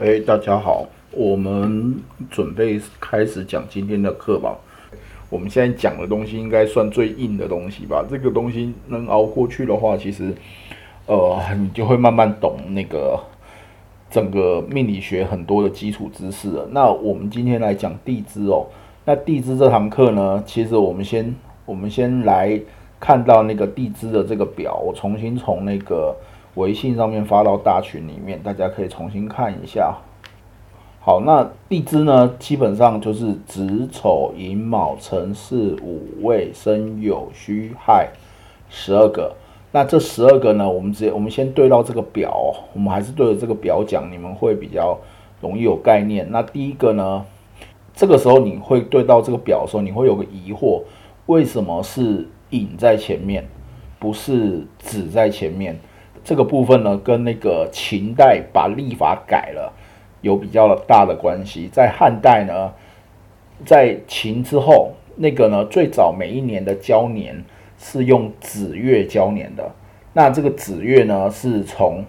[0.00, 1.92] 哎，大家好，我们
[2.30, 4.56] 准备开始讲今天的课吧。
[5.28, 8.06] 我们现在讲的东西应该算最硬的东西吧。
[8.08, 10.32] 这个东西能熬过去的话，其实，
[11.06, 13.18] 呃，你就会慢慢懂那个
[14.08, 16.68] 整个命理学很多的基础知识了。
[16.70, 18.66] 那我们今天来讲地支哦。
[19.04, 21.34] 那地支这堂课呢，其实我们先
[21.66, 22.60] 我们先来
[23.00, 26.14] 看到那个地支的这个表，我重新从那个。
[26.58, 29.96] 微信上面发到大群里面，大家可以重新看一下。
[31.00, 38.08] 好，那地支呢，基本上就是子丑寅卯辰巳午未申酉戌亥
[38.68, 39.34] 十二个。
[39.70, 44.98] 那这十二个呢，我们直接我们先对到这个表，我们还是对着这个表讲，你们会比较
[45.40, 46.26] 容易有概念。
[46.30, 47.24] 那第一个呢，
[47.94, 50.82] 这个时候你会对到这个表的时候，你会有个疑惑，
[51.26, 53.46] 为什么是寅在前面，
[54.00, 55.78] 不是子在前面？
[56.24, 59.72] 这个部分呢，跟那个秦代把历法改了
[60.20, 61.68] 有比较大的关系。
[61.72, 62.72] 在汉代呢，
[63.64, 67.44] 在秦之后，那个呢，最早每一年的交年
[67.78, 69.70] 是用子月交年的。
[70.12, 72.04] 那这个子月呢，是从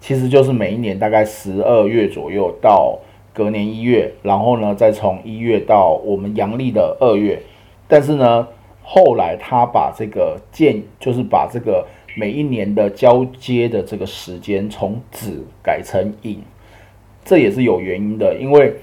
[0.00, 2.98] 其实就是每一年大概十二月左右到
[3.32, 7.42] 隔年一月，然后呢，再从一月到我们阳历的二月。
[7.88, 8.48] 但是呢，
[8.82, 11.86] 后来他把这个建，就是把这个。
[12.18, 16.40] 每一年的交接的这个时间从子改成寅，
[17.22, 18.34] 这也是有原因的。
[18.40, 18.74] 因为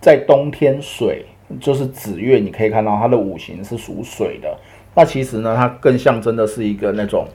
[0.00, 1.26] 在冬天水
[1.60, 4.56] 就是子月，你可以看到它的五行是属水的。
[4.94, 7.26] 那其实呢，它更象征的是一个那种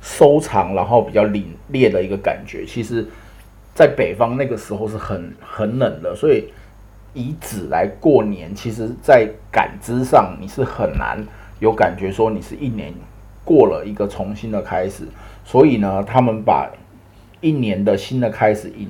[0.00, 2.64] 收藏，然后比较凛冽的一个感觉。
[2.64, 3.06] 其实，
[3.74, 6.48] 在北方那个时候是很很冷的，所以
[7.12, 11.22] 以子来过年，其实在感知上你是很难
[11.60, 12.90] 有感觉说你是一年。
[13.44, 15.04] 过了一个重新的开始，
[15.44, 16.70] 所以呢，他们把
[17.40, 18.88] 一年的新的开始引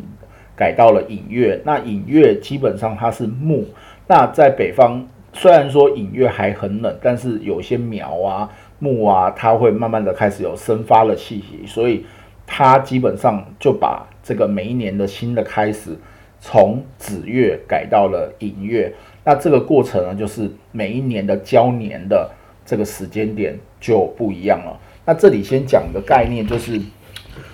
[0.55, 1.61] 改到了引月。
[1.65, 3.65] 那引月基本上它是木。
[4.07, 8.49] 那在北方，虽然说引月还很冷，但是有些苗啊、
[8.79, 12.07] 木啊，它会慢慢的开始有生发的气息，所以
[12.47, 15.99] 它基本上就把这个每一年的新的开始
[16.41, 18.95] 从子月改到了寅月。
[19.25, 22.31] 那这个过程呢，就是每一年的交年的。
[22.67, 23.55] 这个时间点
[23.85, 24.81] 就不一样了。
[25.05, 26.81] 那这里先讲个概念，就是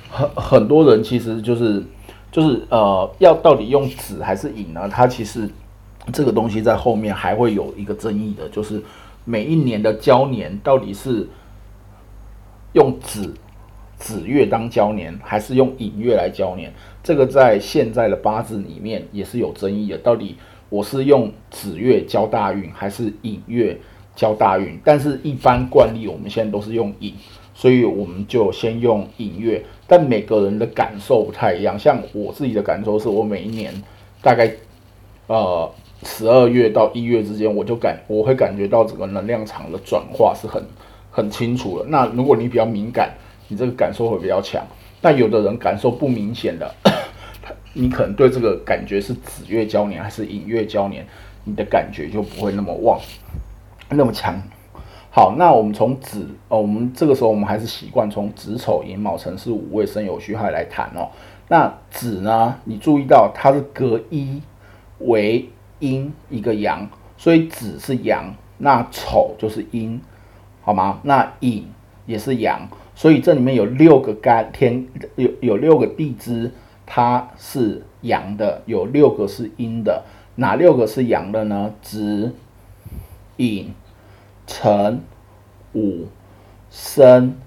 [0.08, 1.82] 很很多人其实就是
[2.30, 4.88] 就是呃，要到底用子还是寅呢？
[4.88, 5.50] 它其实
[6.12, 8.80] 这个东西在后面还会有一个争议的，就是
[9.24, 11.28] 每一年的交年到底是
[12.74, 13.34] 用子
[13.96, 16.72] 子月当交年，还是用寅月来交年？
[17.02, 19.98] 这个在现在的八字里面也是有争议的。
[19.98, 20.36] 到底
[20.68, 23.76] 我是用子月交大运，还是寅月？
[24.20, 27.14] 交大运，但是一般惯例我们现在都是用影，
[27.54, 29.64] 所以我们就先用影月。
[29.86, 33.72] 但每个人的感受不太一样，像我自己的感受是，我每一年
[34.20, 34.52] 大概
[35.26, 35.72] 呃
[36.02, 40.62] 十二月到一月之间，我就感我会感觉到整个能量场的转化是很
[41.10, 41.86] 很清楚的。
[41.88, 43.14] 那如果你比较敏感，
[43.48, 44.62] 你这个感受会比较强。
[45.00, 46.70] 但有的人感受不明显的，
[47.72, 51.06] 你可能对这个感觉是子月交年还是寅月交年，
[51.42, 53.00] 你的感觉就不会那么旺。
[53.92, 54.40] 那么强，
[55.10, 61.08] 好，那我们从子哦，我们这个时候我们还是习惯从子丑寅卯辰巳午未申酉戌亥来谈哦。
[61.48, 64.40] 那子呢，你注意到它是隔一
[65.00, 65.48] 为
[65.80, 70.00] 阴一个阳，所以子是阳，那丑就是阴，
[70.62, 71.00] 好吗？
[71.02, 71.66] 那寅
[72.06, 74.86] 也是阳，所以这里面有六个干天，
[75.16, 76.52] 有有六个地支，
[76.86, 80.04] 它是阳的，有六个是阴的，
[80.36, 81.74] 哪六个是阳的呢？
[81.82, 82.32] 子。
[83.40, 83.74] 寅、
[84.46, 85.02] 辰、
[85.72, 86.08] 午、
[86.68, 87.40] 申、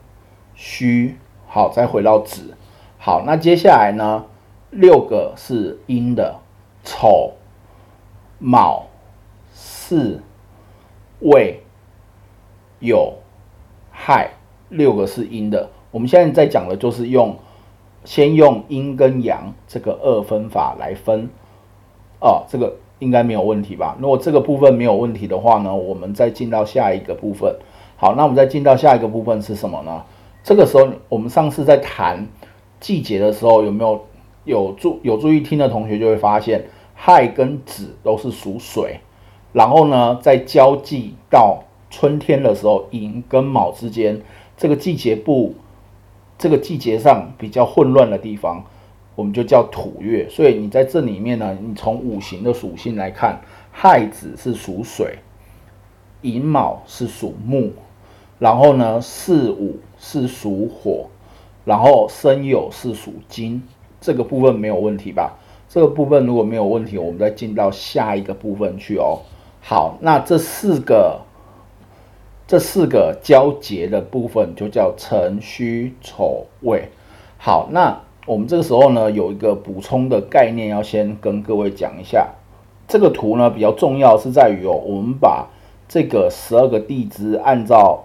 [0.56, 1.14] 戌，
[1.46, 2.58] 好，再回到子。
[2.98, 4.26] 好，那接下来呢？
[4.72, 6.40] 六个是阴的，
[6.84, 7.34] 丑、
[8.40, 8.88] 卯、
[9.54, 10.20] 巳、
[11.20, 11.62] 未、
[12.82, 13.14] 酉、
[13.92, 14.32] 亥，
[14.70, 15.70] 六个是阴的。
[15.92, 17.38] 我们现在在讲的就是用，
[18.04, 21.30] 先用阴跟阳这个二分法来分，
[22.20, 22.78] 哦，这个。
[23.04, 23.98] 应该没有问题吧？
[24.00, 27.54] 如果这个部分没有问题的话呢，我们再进到下一个部分。
[27.98, 30.04] 好，那我们再进到下一个部分是什么呢？
[30.44, 32.28] 这个时候，我们上次在谈
[32.80, 34.06] 季节的时候，有没有
[34.46, 36.66] 有注有注意听的同学就会发现，
[36.96, 39.00] 亥跟子都是属水。
[39.52, 44.22] 然后呢，在交际到春天的时候，寅跟卯之间，
[44.58, 45.54] 这个季节不
[46.38, 48.64] 这个季节上比较混乱的地方。
[49.16, 53.40] 我们就叫土月，所以你在这里面呢，你从五行的属性来看，
[53.72, 55.20] 亥子是属水，
[56.22, 57.72] 寅卯是属木，
[58.40, 61.08] 然后呢巳午是属火，
[61.64, 63.62] 然后申酉是属金，
[64.02, 65.38] 这个部分没有问题吧？
[65.70, 69.22] 这个部分如果没有问题，我们再进到下一个部分去哦。
[69.60, 71.22] 好，那这四个
[72.46, 76.90] 这四个交结的部分就叫辰戌丑未。
[77.38, 82.30] 好，那我们这个时候呢有一个补充的概念要先跟各位讲一下。
[82.88, 85.48] 这个图呢比较重要是在于哦，我们把
[85.88, 88.04] 这个十二个地支按照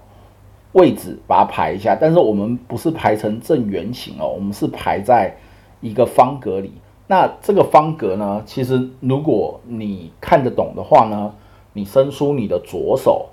[0.72, 5.36] 位置把它排一下，但是我们不是排成正圆形哦，我们是排在
[5.80, 6.72] 一个方格里。
[7.06, 11.32] 那这个方格呢，其实如果你看得懂的话呢，
[11.72, 13.26] 你伸出你的左手，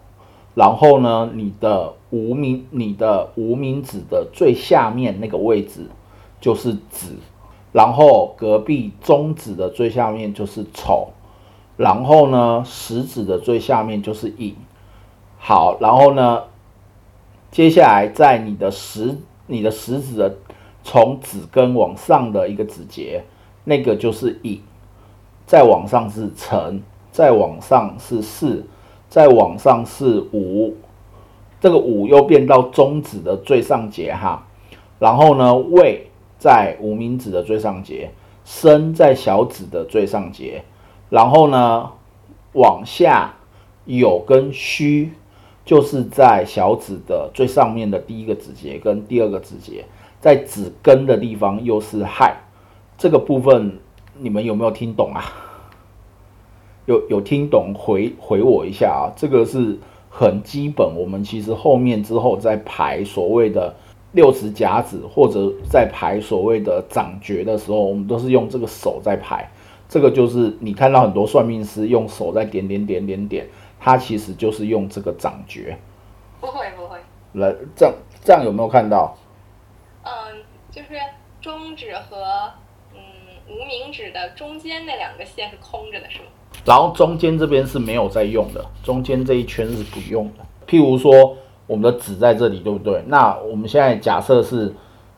[0.53, 5.81] 然后呢，你的无名你的无名指的最下面那个位置
[6.45, 7.15] 就是子，
[7.71, 11.07] 然后隔壁中指的最下面就是丑，
[11.75, 14.55] 然后呢，食指的最下面就是寅。
[15.39, 16.43] 好，然后呢，
[17.49, 20.35] 接下来在你的食你的食指的
[20.83, 23.23] 从指根往上的一个指节。
[23.63, 24.61] 那个就是乙，
[25.47, 28.67] 再往上是辰，再往上是巳，
[29.09, 30.75] 再往上是午，
[31.59, 34.45] 这个午又变到中指的最上节哈，
[34.99, 36.11] 然后呢未
[36.45, 38.11] 在无名指的最上节，
[38.43, 40.63] 伸在小指的最上节，
[41.09, 41.89] 然后呢
[42.53, 43.33] 往下
[43.85, 45.11] 有跟虚
[45.65, 49.85] 就是在小指的最上面的第一个指节跟第二个指节，
[50.19, 52.35] 在指根的地方又是亥。
[52.95, 53.79] 这个部分
[54.19, 55.25] 你们有没有听懂啊？
[56.85, 59.03] 有有听懂回回我一下啊！
[59.17, 59.79] 这个是
[60.11, 63.75] 很基本，我们其实后面之后再排所谓的
[64.15, 69.47] 六十甲子或者在排所谓的掌诀的时候，我们都是用这个手在排。
[69.87, 73.47] 这个就是你看到很多算命师用手在点点点点点，
[73.79, 75.77] 他其实就是用这个掌诀。
[76.41, 76.97] 不会不会。
[77.33, 79.15] 来，这样这样有没有看到？
[80.03, 80.11] 嗯，
[80.71, 80.87] 就是
[81.39, 82.51] 中指和
[82.93, 82.99] 嗯。
[83.47, 86.25] 无名指的中间那两个线是空着的，是吗？
[86.65, 90.43] 然后中间这边是没有在用的，中间这一圈是不用的。
[90.67, 93.03] 譬如说，我们的子在这里，对不对？
[93.07, 94.73] 那我们现在假设是，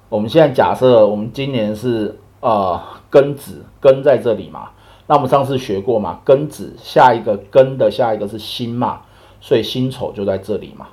[0.09, 2.79] 我们现在假设我们今年是呃
[3.11, 4.69] 庚子，庚在这里嘛？
[5.07, 6.19] 那我们上次学过嘛？
[6.25, 9.01] 庚子下一个庚的下一个是辛嘛？
[9.41, 10.87] 所以辛丑就在这里嘛？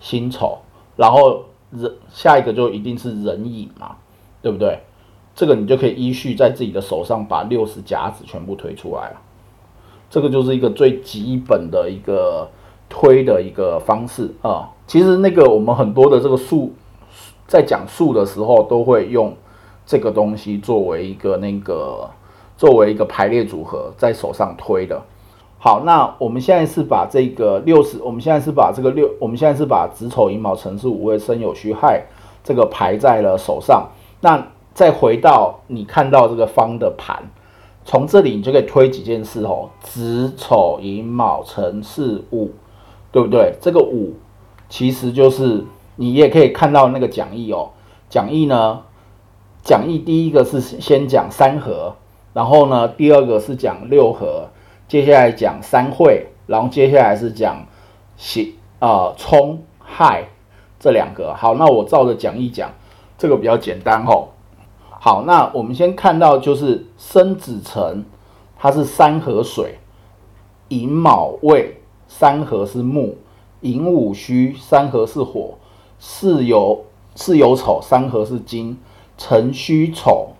[0.00, 0.58] 辛丑，
[0.96, 3.96] 然后人下一个就一定是壬寅嘛？
[4.40, 4.80] 对不对？
[5.34, 9.16] 这个你就可以依序在自己的手上把六十甲子全部推出来了，
[10.08, 12.48] 这个就是一个最基本的一个
[12.88, 14.70] 推的一个方式啊。
[14.86, 16.72] 其实那个我们很多的这个数
[17.46, 19.34] 在讲数的时候都会用
[19.84, 22.08] 这个东西作为一个那个
[22.56, 25.02] 作为一个排列组合在手上推的。
[25.58, 32.04] 好，那我们现在是把这个六十，我们现在是把这个六，我们现在是把子丑寅卯辰巳午未申酉戌亥
[32.44, 33.88] 这个排在了手上，
[34.20, 34.46] 那。
[34.76, 37.16] 再回到你看到这个方的盘，
[37.82, 42.50] 从这里你就可以推几件事哦，子丑寅卯辰巳午，
[43.10, 43.54] 对不对？
[43.58, 44.12] 这个午
[44.68, 45.64] 其实就是
[45.96, 47.70] 你也可以看到那个讲义哦。
[48.08, 48.82] 讲义呢，
[49.62, 51.94] 讲义第一个是先讲三合，
[52.32, 54.48] 然后呢第二个是讲六合，
[54.86, 57.66] 接下来讲三会，然后接下来是讲
[58.16, 60.28] 喜啊冲亥
[60.78, 61.34] 这两个。
[61.34, 62.70] 好，那我照着讲义讲，
[63.18, 64.28] 这个比较简单哦。
[65.00, 68.04] 好，那我们先看到就是生子辰，
[68.56, 69.78] 它是三合水；
[70.68, 73.16] 寅卯未三合是木；
[73.60, 75.58] 寅午戌三合是火；
[75.98, 76.78] 巳酉
[77.14, 78.76] 巳酉丑三合是金；
[79.18, 80.30] 辰戌丑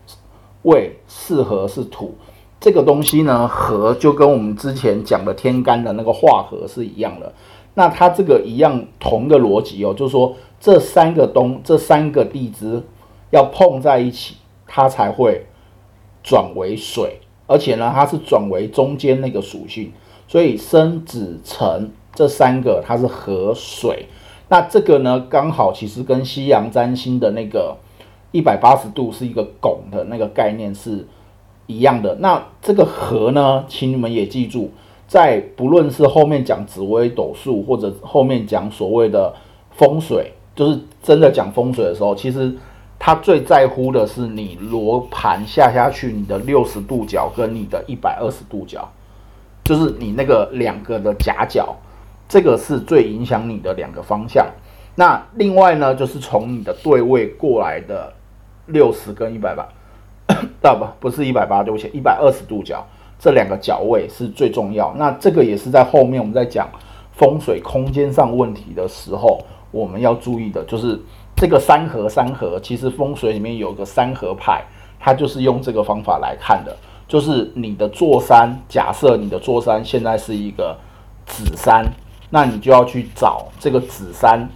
[0.63, 2.15] 未四合是土。
[2.61, 7.33] 这个东西呢，合就跟我们之前讲的天干的那个化合是一样的。
[7.75, 12.83] 那它这个一样同的逻辑哦，就是说这三个东这三个地支
[13.31, 14.37] 要碰在一起。
[14.69, 15.47] 它才会
[16.25, 19.93] 转为水，而且呢，它是转为中间那个属性，
[20.27, 24.07] 所以生子辰这三个它是合水。
[24.49, 27.77] 那这个呢，刚好其实跟西洋占星的那个
[28.33, 31.07] 一百八十度是一个拱的那个概念是
[31.67, 32.17] 一样的。
[32.17, 34.71] 那这个合呢，请你们也记住，
[35.07, 39.33] 在不论是后面讲紫微斗数，或者后面讲所谓的
[39.71, 42.53] 风水，就是真的讲风水的时候，其实。
[42.99, 48.91] 他最在乎的是你罗盘下下去，你的六十度角跟你的一百二十度角，
[49.63, 51.77] 就是你那个两个的夹角，
[52.29, 54.47] 这个是最影响你的两个方向。
[54.95, 58.13] 那另外呢，就是从你的对位过来的
[58.67, 59.67] 六十跟一百八，
[60.75, 62.87] 不不是一百八，对不起，一百二十度角
[63.19, 64.95] 这两个角位是最重要。
[64.97, 66.69] 那这个也是在后面我们在讲
[67.13, 71.01] 风水空间上问题的时候，我们要注意的，就是。
[71.39, 74.65] 这个三合三合，其实风水里面有个三合派，
[74.99, 76.75] 它就是用这个方法来看的。
[77.07, 80.75] 就是你的座山，假设你的座山现在是一个
[81.27, 81.85] 子山，
[82.31, 84.49] 那你就要去找这个子山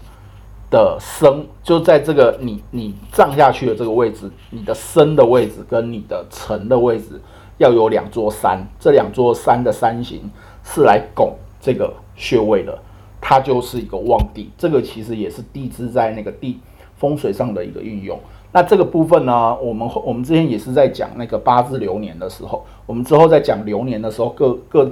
[0.71, 7.21] 的生，就在这个你你葬下去的这个位置，你的生的位置跟你的辰的位置
[7.59, 10.31] 要有两座山，这两座山的山形
[10.65, 12.79] 是来拱这个穴位的，
[13.21, 14.51] 它就是一个旺地。
[14.57, 16.61] 这个其实也是地支在那个地
[16.97, 18.19] 风水上的一个运用。
[18.53, 24.91] 那这个部分呢，我们我们之前也是在讲那个八字流年的时候，我们之后在讲流年的时候，各各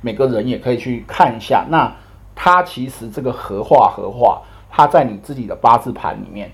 [0.00, 1.66] 每个人也可以去看一下。
[1.68, 1.92] 那
[2.42, 6.50] 它其实这个合化合化，它在你自己的八字盘里面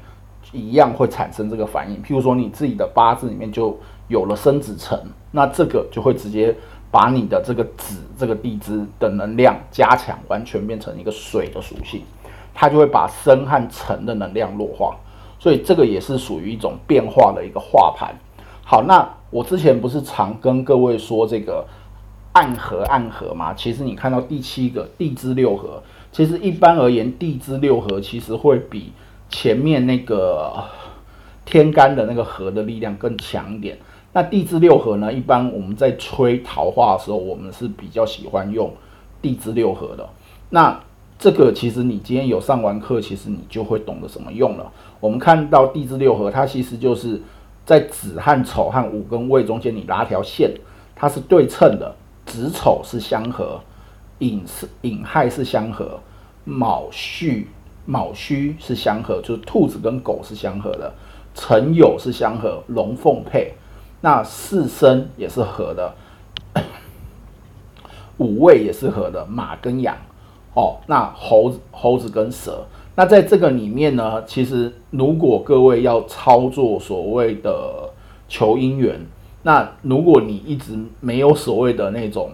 [0.51, 2.03] 一样会产生这个反应。
[2.03, 3.79] 譬如说你自己的八字里面就
[4.09, 5.01] 有了生子辰，
[5.31, 6.53] 那这个就会直接
[6.91, 12.03] 把你的这个子这个地支的能量加强，完全变成一个水的属性，
[12.53, 14.97] 它就会把生和辰的能量弱化。
[15.39, 18.13] 所以这个也是属于一种变化的一个化盘。
[18.65, 21.65] 好，那我之前不是常跟各位说这个
[22.37, 23.55] 暗合暗合嘛？
[23.55, 28.93] 其实你看到第七个地支六合，其实一般而言，地支六合其实会比
[29.31, 30.53] 前面那个
[31.47, 33.79] 天干的那个合的力量更强一点。
[34.13, 38.71] 那地支六合呢，一般我们在吹桃花的时候，我们是比较喜欢用
[39.23, 40.07] 地支六合的。
[40.51, 40.79] 那
[41.19, 44.71] 这个其实你今天有上完课，其实你就会懂得怎么用了。
[45.01, 47.19] 我们看到地支六合，它其实就是
[47.65, 50.53] 在子和丑和午跟未中间，你拉条线，
[50.95, 51.97] 它是对称的。
[52.27, 53.59] 子丑是相合，
[54.19, 55.99] 寅是寅亥是相合，
[56.45, 57.47] 卯戌
[57.87, 60.93] 卯戌是相合，就是兔子跟狗是相合的。
[61.35, 63.55] 辰酉是相合，龙凤配。
[64.01, 65.95] 那巳申也是合的，
[68.19, 69.97] 午未也是合的，马跟羊。
[70.55, 72.67] 哦，那猴子猴子跟蛇。
[72.95, 77.91] 那在这个里面呢，其实如果各位要操作所谓的
[78.29, 78.99] 求姻缘，
[79.47, 82.31] 那如果你一直没有所谓的那种，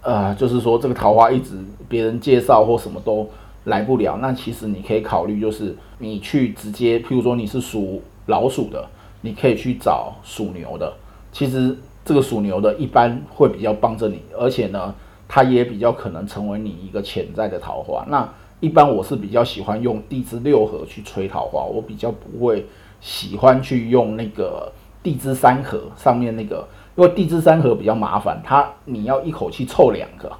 [0.00, 1.58] 呃，就是说这个桃花一直
[1.90, 3.28] 别人介绍或什么都
[3.64, 8.88] 来不了，那其实你可以考虑就是你去直接，譬如说你是属老鼠的，
[9.20, 10.90] 你可以去找属牛的。
[11.30, 14.94] 其实这个属牛的一般会比较帮着你，而且呢，
[15.28, 18.06] 它也比较可能成为你一个潜在的桃花。
[18.08, 18.26] 那
[18.60, 22.64] 一般我是比较喜欢用地支六合去吹桃花，我比较不会
[23.02, 30.30] 喜欢去用那个地支三合上面那个，因为地支三合比较麻烦，它你要一口气凑两个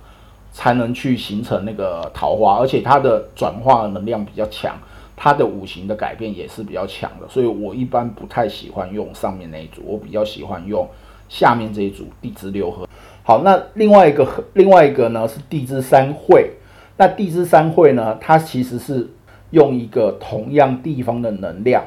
[0.52, 4.76] 才能去形成那个桃花，而且它的转化能量比较强，
[5.16, 10.88] 它的五行的改变也是比较强的，所以我一般不太喜欢用上面那一组，我比较喜欢用
[11.28, 12.88] 下面这一组地支六合。
[13.22, 16.52] 好，那另外一个另外一个呢是地支三会。
[17.00, 18.18] 那地支三会呢？
[18.20, 19.08] 它其实是
[19.50, 21.84] 用一个同样地方的能量，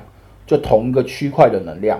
[0.48, 2.00] 就同一个区块的能量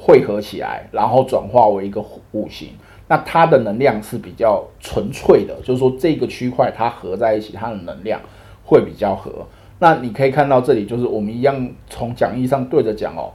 [0.00, 2.00] 汇合起来，然后转化为一个
[2.32, 2.68] 五行。
[3.08, 8.20] 那它的能量是比较纯粹的，就是说这个区块它合在一起，它的能量
[8.64, 9.46] 会比较合。
[9.78, 13.32] 那你可以看到这里，就是我们一样从讲义上对着讲哦。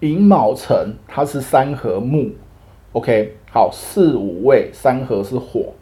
[0.00, 2.30] 寅卯辰它是三合木
[2.92, 5.72] ，OK，好，四五位三合是火。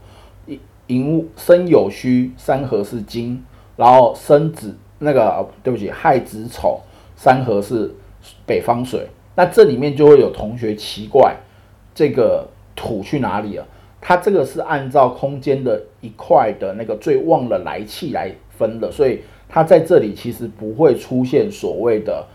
[0.87, 3.43] 寅申酉戌三合是金，
[3.75, 6.81] 然后申子那个对不起亥子丑
[7.17, 7.93] 三合是
[8.47, 9.09] 北方水。
[9.35, 11.37] 那这里面就会有同学奇怪，
[11.95, 13.67] 这个土去哪里了？
[14.01, 22.27] 它这个是按照空间的一块的那个最旺的来气来分的，所以它在这里其实不会出现所谓的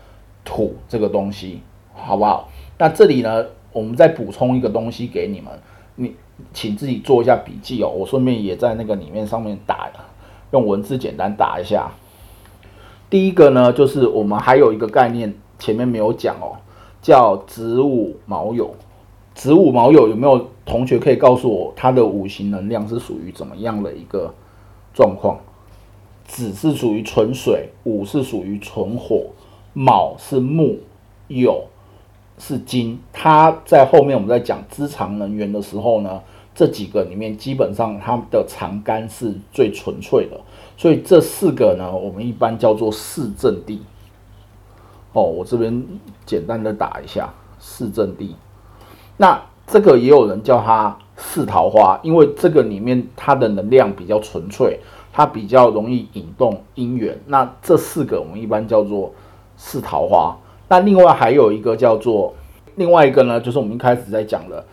[0.44, 1.60] 土这个东西，
[1.94, 2.48] 好不好？
[2.78, 5.52] 那这里呢，我们再补充一个东西给你们，
[5.96, 6.14] 你。
[6.54, 9.90] 请自己做一下笔记哦，我顺便也在那个里面上面打，
[10.52, 11.90] 用文字简单打一下。
[13.10, 16.56] 第一个呢，就是我们还有一个概念，前面没有讲哦，
[17.00, 18.68] 叫子午卯酉。
[19.34, 24.32] 子午卯酉有没有同学可以告诉我，它的五行能量是属于怎么样的一个
[24.92, 25.38] 状况？
[26.26, 29.26] 子是属于纯水，午是属于纯火，
[29.72, 30.78] 卯是木，
[31.28, 31.62] 酉
[32.38, 32.98] 是金。
[33.12, 36.20] 它在后面我们在讲资长能源的时候呢。
[36.52, 40.38] 这几个里面，基本上它的长干是最纯粹的，
[40.76, 43.80] 所以这四个呢，我们一般叫做四正地。
[45.12, 45.84] 哦，我这边
[46.24, 48.34] 简单的打一下四阵地。
[49.16, 54.78] 那这个也有人叫它四桃花，因为这个里面它的能量比较纯粹，
[55.12, 57.18] 它比较容易引动姻缘。
[57.26, 59.12] 那这四个我们一般叫做
[59.56, 60.36] 四桃花。
[60.68, 62.34] 那另外还有一个叫做
[62.76, 64.64] 另外一个呢，就是我们一开始在讲的。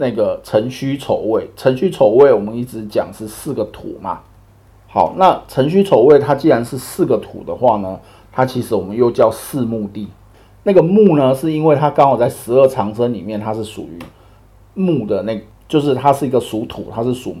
[0.00, 4.20] 那个辰戌丑未，辰戌丑未，我们一直讲是四个土嘛。
[4.86, 7.98] 好，那辰戌丑未，它既然是四个土的话呢，
[8.32, 10.08] 它其实我们又叫四木地。
[10.64, 13.98] 那个木呢，是因为它刚好在十二长生里面，它是属于
[14.74, 17.34] 木的那，就是它是一个属土，它是属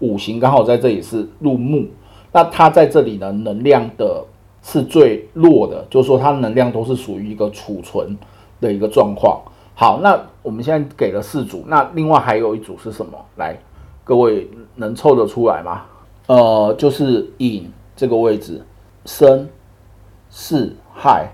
[0.00, 1.86] 五行，刚好在这里是入木。
[2.32, 4.22] 那它在这里呢，能量的
[4.62, 8.16] 是最弱的，就是说它能量都是属于一个储存
[8.60, 9.40] 的一个状况。
[9.74, 13.12] 好，那我们现在给了四组，那另外还有一组是什么？
[13.36, 13.58] 来，
[14.04, 15.82] 各位能凑得出来吗？
[16.26, 18.60] 呃，就是寅这个位置，
[19.06, 19.48] 申、
[20.38, 21.30] 巳、亥，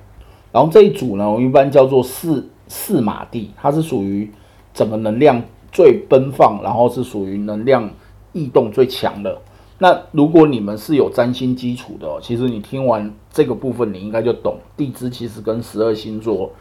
[0.53, 4.31] 然后这一组呢，我们一般叫做四四马地，它是属于
[4.73, 5.43] 整个能量
[5.73, 7.91] 最奔放，然后是属于能量
[8.33, 9.37] 异动最强的。
[9.79, 16.53] 那如果你们是有占星基础的，其实你听完这个部分，你应该就懂地支其实跟十二星座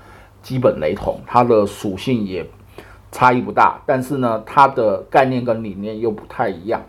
[0.42, 2.44] 基本雷同，它的属性也
[3.12, 6.82] 差异不大，但是呢，它的概念跟理念又不太一样。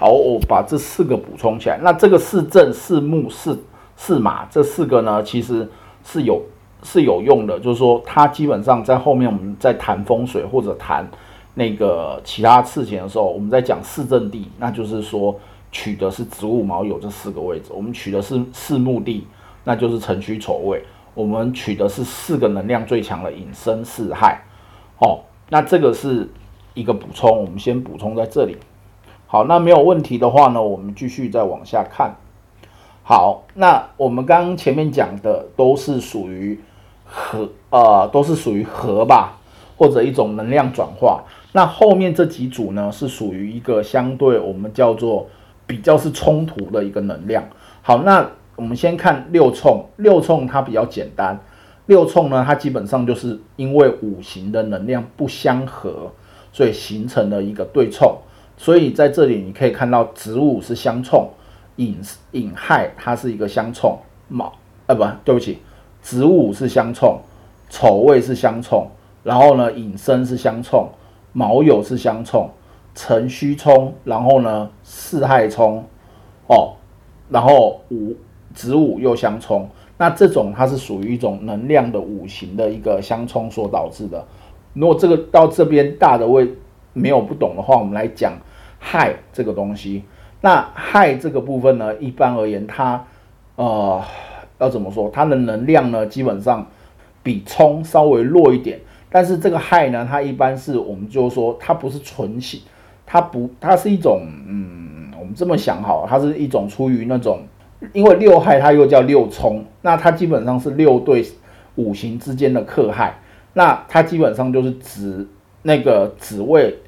[0.00, 1.78] 好，我把这四个补充起来。
[1.82, 3.62] 那这个四正、四木、四
[3.96, 5.68] 四马这四个呢，其实
[6.04, 6.42] 是有
[6.82, 7.58] 是有用的。
[7.58, 11.08] 就是说，它基本上在后面我们在谈风水或者谈
[11.54, 15.34] 那个其他事情的时候，我们在讲四正地，那就是说
[15.72, 17.70] 取的是子午卯酉这四个位置。
[17.74, 19.26] 我们取的是四木地，
[19.64, 20.84] 那就是辰戌丑未。
[21.14, 24.42] 我们取的是四个能量最强的寅申巳亥。
[24.98, 26.28] 哦，那这个是
[26.74, 28.56] 一个补充，我们先补充在这里。
[29.26, 32.14] 好，那没有问题的话呢，我们继续再往下看。
[33.08, 36.58] 好，那我们刚刚前面讲的都是属于
[37.04, 39.38] 和呃，都是属于和吧，
[39.76, 41.22] 或者一种能量转化。
[41.52, 45.28] 那后面这几组呢，是属于一个相对我们叫做
[45.68, 47.44] 比较是冲突的一个能量。
[47.80, 51.38] 好，那我们先看六冲，六冲它比较简单，
[51.86, 56.10] 六冲呢，它基本上就是因为五行的能量不相合，
[56.52, 58.16] 所以形成了一个对冲。
[58.56, 61.28] 所以在这里你可以看到子午是相冲，
[61.76, 61.96] 寅
[62.32, 64.52] 寅亥它是一个相冲，卯
[64.86, 65.58] 呃不对不起，
[66.02, 67.18] 子午是相冲，
[67.68, 68.88] 丑未是相冲，
[69.22, 70.88] 然后呢寅申是相冲，
[71.32, 72.50] 卯酉是相冲，
[72.94, 75.84] 辰戌冲，然后呢巳亥冲，
[76.48, 76.72] 哦，
[77.28, 78.16] 然后午
[78.54, 84.24] 子午又相冲，那这种它是属于一种能量的五行的一个相冲所导致的。
[84.72, 86.50] 如果这个到这边大的位
[86.92, 88.32] 没有不懂的话，我们来讲。
[88.78, 90.04] 亥这个东西，
[90.46, 93.04] 那亥这个部分呢，一般而言，它
[93.56, 94.00] 呃
[94.60, 95.10] 要怎么说？
[95.12, 96.64] 它的能量呢，基本上
[97.20, 98.78] 比冲稍微弱一点。
[99.10, 102.60] 但是这个亥呢，它一般是我们就说它不是纯性，
[103.04, 107.40] 它不，它是一种嗯，我们这么想好，它是一种出于那种，
[107.92, 111.26] 因为六亥它又叫六冲，那它基本上是六对
[111.74, 113.18] 五行之间的克亥，
[113.54, 115.26] 那它基本上就是指
[115.62, 116.78] 那个子位。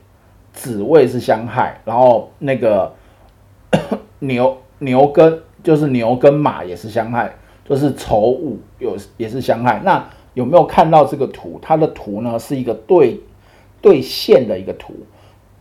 [0.51, 2.92] 子位是相害，然后那个
[4.20, 9.81] 牛牛跟就是牛跟马也是相害，就是丑午有也是相害。
[9.85, 10.04] 那
[10.35, 11.59] 有没有看到这个图？
[11.61, 13.20] 它的图呢是一个对
[13.81, 14.94] 对线的一个图，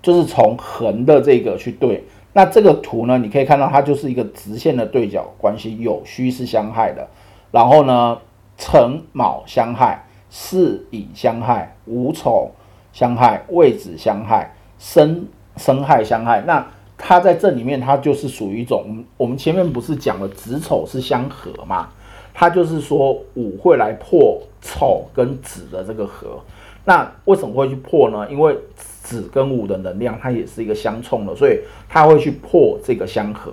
[0.01, 2.03] 就是从横的这个去对。
[2.33, 7.07] 那这个图呢，你可以看到它就是一个直线的对角关系，有虚是相害的。
[7.51, 8.19] 然后呢，
[8.57, 12.51] 辰卯相害，巳寅相害，午丑
[12.93, 14.53] 相害，未子相害。
[14.77, 16.67] 生生害相害，那
[16.97, 21.89] 它在这里面，它就是属于一种，我们前面不是讲了子丑是相合嘛？
[22.33, 26.39] 它就是说午会来破丑跟子的这个合，
[26.85, 28.27] 那为什么会去破呢？
[28.29, 33.51] 因为子跟午的能量它也是一个相冲的，所以它会去破这个相合。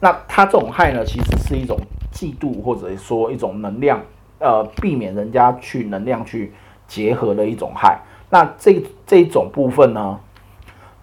[0.00, 1.78] 那它这种害呢，其实是一种
[2.12, 4.00] 嫉妒或者说一种能量，
[4.38, 6.52] 呃，避免人家去能量去
[6.86, 8.00] 结合的一种害。
[8.30, 10.18] 那这这种部分呢？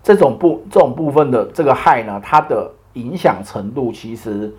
[0.04, 4.54] 这种部这种部分的这个害呢，它的影响程度其实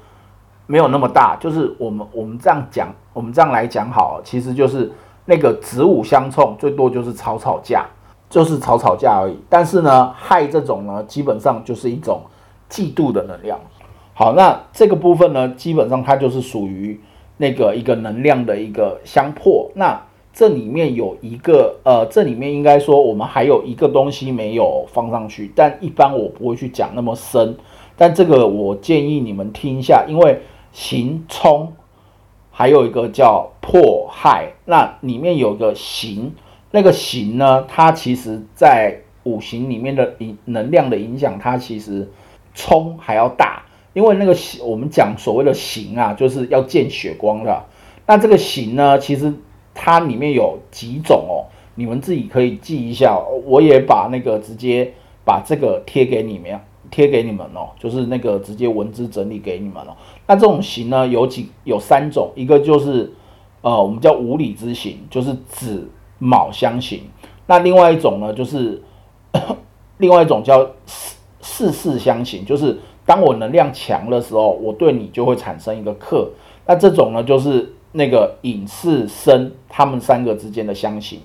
[0.66, 1.36] 没有那么大。
[1.36, 4.90] 就是我们我们这样讲，我们这样来讲好，其实就是
[5.24, 7.86] 那个子午相冲，最多就是吵吵架，
[8.30, 9.36] 就是吵吵架而已。
[9.48, 12.22] 但是呢，害这种呢，基本上就是一种
[12.70, 13.58] 嫉妒的能量。
[14.14, 17.00] 好，那这个部分呢，基本上它就是属于
[17.38, 19.70] 那个一个能量的一个相破。
[19.74, 20.00] 那
[20.34, 27.54] 这里面有一个，呃，这里面应该说我们还有一个东西没有放上去，但一般我不会去讲那么深。
[27.98, 30.40] 但这个我建议你们听一下，因为
[30.72, 31.74] 行冲
[32.50, 36.32] 还有一个叫迫害，那里面有个行，
[36.70, 42.10] 那个行呢，它其实在五行里面的影能量的影响，它其实
[42.54, 47.64] 冲还要大，因为那个我们讲所谓的行啊，就是要见血光的。
[48.06, 49.34] 那这个行呢，其实。
[49.74, 53.18] 它里面有几种哦，你们自己可以记一下。
[53.44, 54.92] 我也把那个直接
[55.24, 59.96] 把这个贴给你们，贴给你们哦，就是那个直接文字整理给你们了。
[60.26, 63.12] 那这种形呢，有几有三种，一个就是
[63.62, 67.00] 呃，我们叫无理之形，就是子卯相型。
[67.46, 68.82] 那另外一种呢，就是
[69.98, 76.30] 另外一种叫四四四相刑，就是当我能量强的时候，我对你就会产生一个克。
[76.66, 81.20] 那这种呢，就是那个隐士生他们三个之间的相刑。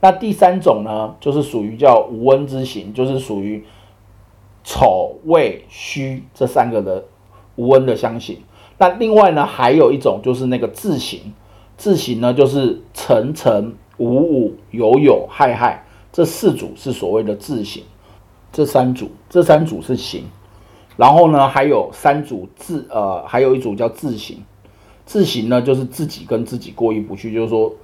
[0.00, 3.64] 那第三种呢，就是属于叫无恩之刑，就是属于
[4.64, 7.04] 丑未戌这三个的
[7.56, 8.38] 无恩的相刑。
[8.78, 11.34] 那另外呢，还有一种就是那个字形，
[11.76, 17.82] 字形呢就是辰辰午午酉酉亥亥这四组是所谓的字形，
[18.50, 20.24] 这三组这三组是形，
[20.96, 24.42] 然后呢还有三组字呃，还有一组叫字形，
[25.10, 27.74] 字形呢就是自己跟自己过意不去，就是说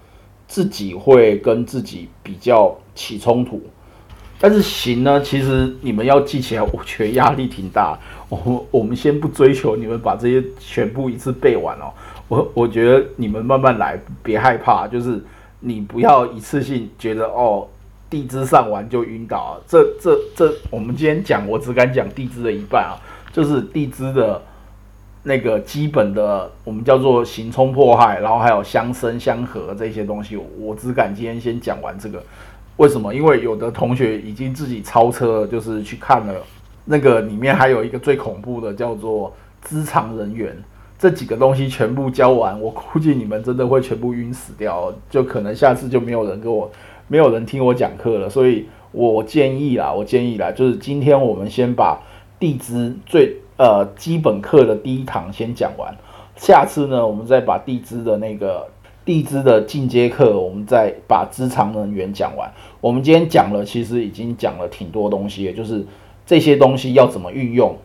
[0.46, 3.60] 自己会跟自己比较起冲突。
[4.38, 7.98] 但是行呢，其实你们要记起来，我觉得压力挺大。
[8.28, 11.90] 我我们先不追求你们把这些全部一次背完哦。
[12.28, 14.86] 我我觉得你们慢慢来，别害怕。
[14.86, 15.20] 就是
[15.58, 17.66] 你不要一次性觉得哦，
[18.08, 19.60] 地支上完就晕倒。
[19.66, 22.94] 这这这，我们今天讲，我只敢讲地支的一半啊，
[23.32, 24.40] 就是地支的
[25.28, 32.22] 那个基本的，我们叫做行冲迫害，然后还有相生相合这些东西，我只敢今天先讲完这个。
[32.76, 33.12] 为什么？
[33.12, 36.34] 因为有的同学已经自己超车，就是去看了
[36.84, 40.56] 那个里面还有一个最恐怖的，叫做资常人员。
[40.96, 46.70] 这几个东西全部教完，我估计你们真的会全部晕死掉，就可能下次就没有人跟我，
[47.08, 48.30] 没有人听我讲课了。
[48.30, 52.00] 所以我建议啦，我建议啦，就是今天我们先把
[52.38, 55.94] 地支最呃基本课的第一堂先讲完，
[56.36, 58.68] 下次呢，我们再把地支的那个。
[59.06, 62.52] 地支的进阶课，我们再把资常人员讲完。
[62.80, 65.86] 我们今天讲了，其实已经讲了挺多东西，就是
[66.26, 67.76] 这些东西要怎么运用。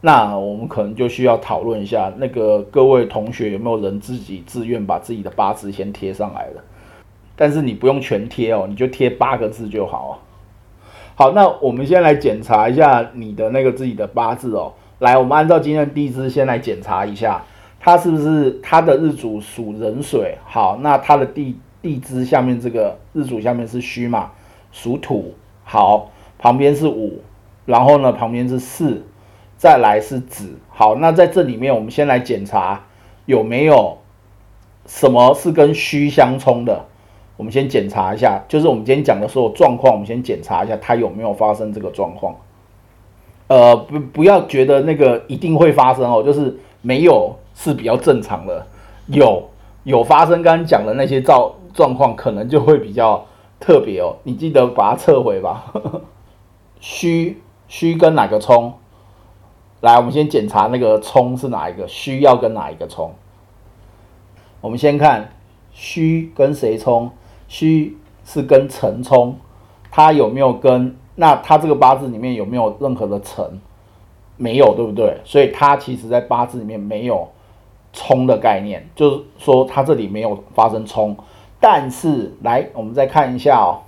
[0.00, 6.64] 那我们可能就需要讨论一下，那个各位同学有没有人自己自愿把自己的八字先贴上来了？
[7.36, 10.20] 但是你不用全贴哦，你就贴八个字就好。
[11.14, 14.72] 好，那我们先来检查一下你的那个自己的八字哦。
[15.02, 17.42] 来，我们按照今天的地支先来检查一下。
[17.80, 20.38] 它是不是它的日主属壬水？
[20.44, 24.30] 好，那它的地地支下面这个日主下面是戌嘛，
[24.70, 25.34] 属土。
[25.64, 27.20] 好，旁边是午，
[27.66, 29.02] 然后呢旁边是巳，
[29.56, 30.56] 再来是子。
[30.68, 32.84] 好，那在这里面我们先来检查
[33.26, 33.98] 有没有
[34.86, 36.84] 什么是跟戌相冲的。
[37.36, 42.36] 我们先检查一下，就是我们今天讲的所有状况，我们先检查一下它有没有发生这个状况。
[43.48, 47.36] 呃，不不要觉得那个一定会发生哦，就是没有。
[47.54, 48.66] 是比较正常的，
[49.08, 49.50] 有
[49.84, 53.26] 有发生刚刚讲的那些状状况，可能就会比较
[53.60, 54.16] 特别哦。
[54.22, 55.70] 你记得把它撤回吧。
[56.80, 58.72] 虚虚跟哪个冲？
[59.82, 63.12] 来，我们先检查那个冲是哪一个，需要跟哪一个冲？
[64.62, 65.30] 我们先看
[65.74, 67.10] 虚跟谁冲？
[67.48, 69.36] 虚是跟辰冲，
[69.90, 70.96] 它有没有跟？
[71.14, 73.60] 那它这个八字里面有没有任何的辰？
[74.36, 75.18] 没有，对不对？
[75.24, 77.28] 所以它其实在八字里面没有。
[77.94, 81.14] 冲的概念就是说，它这里没有发生冲，
[81.60, 83.84] 但是来，我们再看一下哦，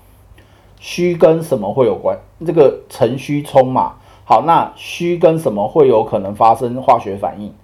[0.79, 2.19] 虚跟什么会有关？
[2.45, 3.95] 这个辰虚冲嘛，
[4.27, 7.55] 好，那虚跟什么会有可能发生化学反应？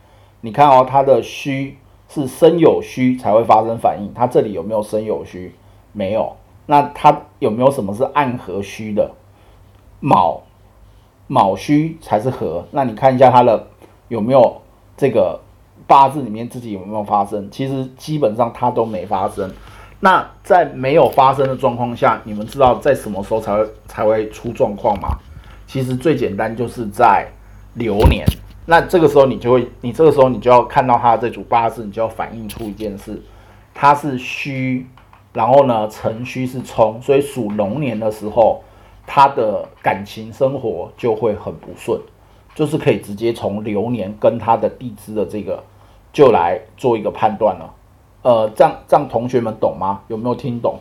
[0.40, 1.76] 你看哦，它的虚
[2.08, 5.54] 是生有虚才会发生反应，它这里有没有生有虚？
[5.92, 9.10] 没有，那它有没有什么是暗合虚的？
[10.00, 10.42] 卯
[11.28, 13.66] 卯戌才是合，那你看一下它的
[14.08, 14.60] 有没有
[14.96, 15.40] 这个？
[15.86, 17.50] 八字里面自己有没有发生？
[17.50, 19.52] 其实基本上它都没发生。
[19.98, 25.18] 那在没有发生的状况下，你们知道在什么时候才会才会出状况吗？
[25.66, 27.26] 其实最简单就是在
[27.74, 28.24] 流年。
[28.66, 33.20] 那这个时候你就会，你这个时候你就要看到他这组八字，你就要反映出一件事：
[33.74, 34.86] 它是虚，
[35.32, 38.62] 然后呢辰戌是冲，所以属龙年的时候，
[39.10, 42.00] 他的感情生活就会很不顺，
[42.54, 45.60] 就是可以直接从流年跟他的地支的这个。
[46.12, 47.72] 就来做一个判断了，
[48.22, 50.00] 呃，这样这样同学们懂吗？
[50.08, 50.80] 有没有听懂？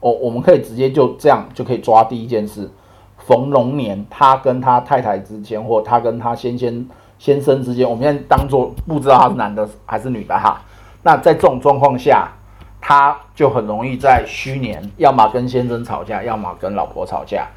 [0.00, 2.70] 哦，我们可以直接就这样就可以抓第一件事，
[3.18, 10.62] 逢龙年他跟他太太之间，或他跟他先先先生之间，我们现在当做不知道他是男的还是女的哈。
[11.02, 12.32] 那在这种状况下，
[12.80, 17.48] 他就很容易在虚年，要么跟先生吵架，要么跟老婆吵架，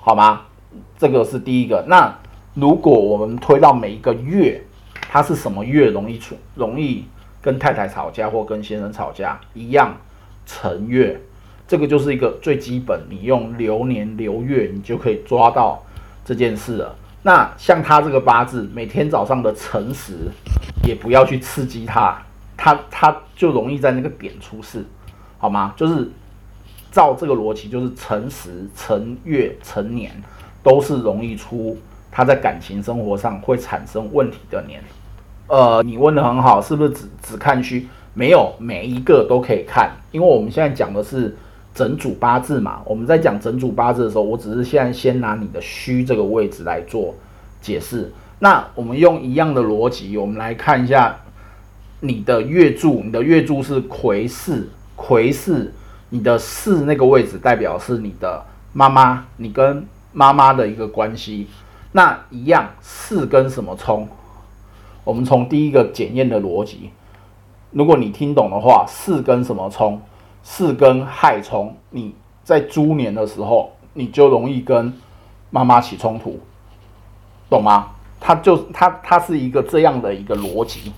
[0.00, 0.42] 好吗？
[0.98, 1.84] 这个是第一个。
[1.88, 2.14] 那
[2.54, 4.62] 如果我们推到每一个月。
[5.10, 7.02] 他是什么月容易出容易
[7.40, 9.96] 跟太太吵架或跟先生吵架一样？
[10.44, 11.18] 辰月，
[11.66, 15.82] 这个就是一个最基本，你用流年流月，你就可以抓到
[16.26, 16.94] 这件事了。
[17.22, 20.30] 那像他这个八字，每天早上的辰时，
[20.86, 22.20] 也不要去刺激他，
[22.58, 24.84] 他他就容易在那个点出事，
[25.38, 25.72] 好吗？
[25.76, 26.10] 就是
[26.92, 30.10] 照这个逻辑，就是辰时、辰月、辰年
[30.62, 31.78] 都是容易出
[32.10, 34.82] 他在感情生活上会产生问题的年。
[35.46, 37.88] 呃，你问的很好，是不是只只看虚？
[38.12, 41.36] 没有，每一个都可以看，因为我们现在讲的是
[41.72, 42.82] 整组八字嘛。
[42.84, 47.14] 我们在讲整组八字的时候，我只是现在先拿你的虚这个位置来做
[47.62, 48.12] 解释。
[48.40, 51.16] 那我们用一样的逻辑，我们来看一下
[52.00, 55.72] 你的月柱，你的月柱是癸巳，癸巳，
[56.10, 61.46] 你的巳那个位置代表是你的妈妈，你跟妈妈的一个关系。
[61.92, 64.06] 那一样，巳跟什么冲？
[65.04, 66.90] 我们从第一个检验的逻辑。
[67.70, 70.00] 如果你听懂的话，四跟什么冲？
[70.42, 71.76] 四跟亥冲。
[71.90, 74.92] 你在猪年的时候，你就容易跟
[75.50, 76.38] 妈妈起冲突，
[77.50, 77.88] 懂吗？
[78.20, 80.92] 它就它它是一个这样的一个逻辑，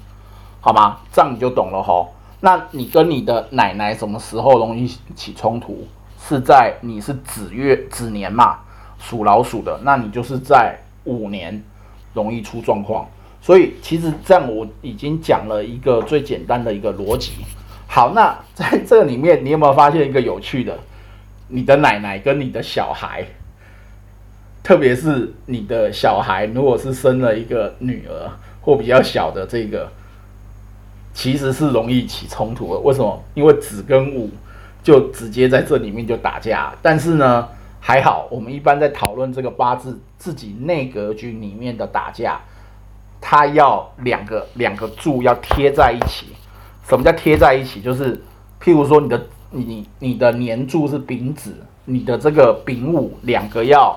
[0.61, 0.99] 好吗？
[1.13, 2.07] 这样你就懂了哈。
[2.41, 5.87] 那你跟你的奶奶什么时候容易起冲突？
[6.19, 8.59] 是在你是子月子年嘛，
[8.99, 11.63] 属老鼠的，那你就是在五年
[12.13, 13.09] 容易出状况。
[13.43, 17.33] 所以其实这样我已经讲了一个最简单的一个逻辑。
[17.87, 20.79] 好，那在这里面你有没有发现一个有趣的？
[21.49, 23.25] 你的奶奶跟你的小孩，
[24.63, 29.91] 特别是你的小孩，如果是生了一个女儿或比较小的这个，
[31.13, 32.81] 其实是容易起冲突的。
[32.81, 33.23] 为什么？
[33.35, 34.31] 因为子跟午
[34.83, 36.73] 就直接在这里面就打架。
[36.81, 37.49] 但是呢，
[37.81, 42.41] 还好，我们一般在讨论这个八字自己内格局里面的打架。
[43.23, 46.29] 它要两个两个柱要贴在一起，
[46.89, 47.79] 什么叫贴在一起？
[47.83, 48.17] 就是
[48.63, 53.95] 譬如说你的你你的年柱是丙子，你的这个丙午两个要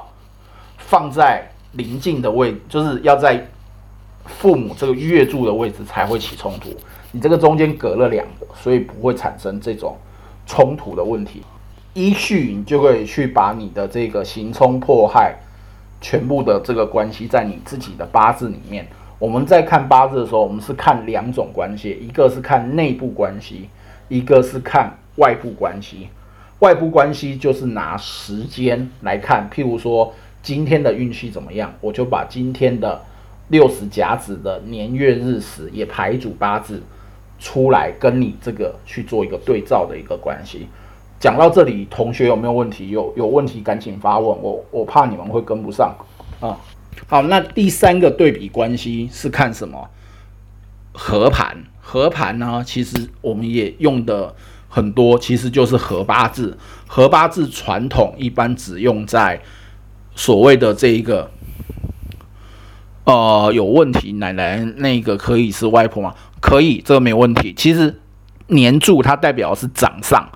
[0.78, 3.47] 放在临近的位，就是要在
[4.26, 6.76] 父母这个月柱的位置才会起冲突。
[7.13, 9.95] 你这个中间隔了两个，所以不会产生这种
[10.45, 11.43] 冲突的问题。
[11.93, 15.36] 依序你就可以去把你的这个行冲破害
[16.02, 18.88] 全部的这个关系在你自己的八字里面。
[19.19, 23.69] 我们在看八字的时候，我们是看两种关系，一个是看内部关系，
[24.10, 26.10] 一个是看外部关系。
[26.60, 32.99] 外部关系就是拿时间来看，譬如说今天的运气怎么样，我就把今天的
[33.49, 36.82] 六十甲子的年月日时也排组八字
[37.43, 40.65] 出来，跟你这个去做一个对照的一个关系。
[41.19, 42.89] 讲到这里，同学有没有问题？
[42.89, 45.93] 有有问题赶紧发问，我我怕你们会跟不上
[46.39, 46.58] 啊。
[47.08, 49.89] 好，那第三个对比关系是看什么？
[50.93, 52.63] 合盘，合盘呢？
[52.65, 54.34] 其实我们也用的
[54.69, 56.58] 很多，其实就是合八字。
[56.88, 59.41] 合八字传统一般只用在
[60.15, 61.29] 所谓的这一个，
[63.06, 66.13] 呃，有问题，奶奶那个可以是外婆吗？
[66.43, 67.53] 可以，这个没有问题。
[67.56, 68.01] 其实
[68.47, 70.29] 年柱它代表的是掌上，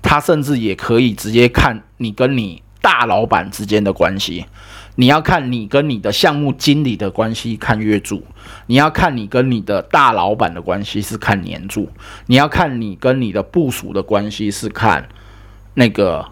[0.00, 4.46] 它甚至也可以直接看你跟你大老板之间的关系。
[4.96, 8.22] 你要看你跟你的项目经理的关系，看月柱；
[8.68, 11.84] 你要看你跟你的大老板的关系，是看年柱；
[12.26, 15.06] 你要看你跟你的部署的关系，是看
[15.74, 16.26] 那个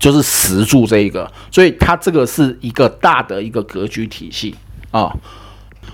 [0.00, 1.32] 就是时柱这一个。
[1.52, 4.56] 所以它这个是一个大的一个格局体系
[4.90, 5.16] 啊。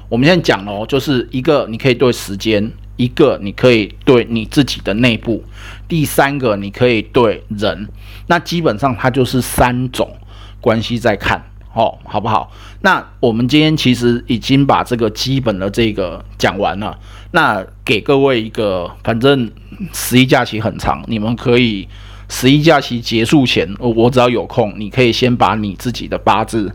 [0.08, 5.44] 我们现在讲哦，就是一个你可以对时间，一个你可以对你自己的内部，
[5.86, 7.88] 第三个你可以对人。
[8.26, 10.16] 那基本上它就是三种
[10.60, 11.42] 关系在看。
[11.74, 12.50] 哦，好不好？
[12.80, 16.98] 那我们今天其实已经把这个基本的这个讲完了。
[17.30, 19.48] 那给各位一个，反正
[19.92, 21.86] 十一假期很长，你们可以
[22.28, 26.74] 十一假期结束前，我只要有空，你可以先把你自己的八字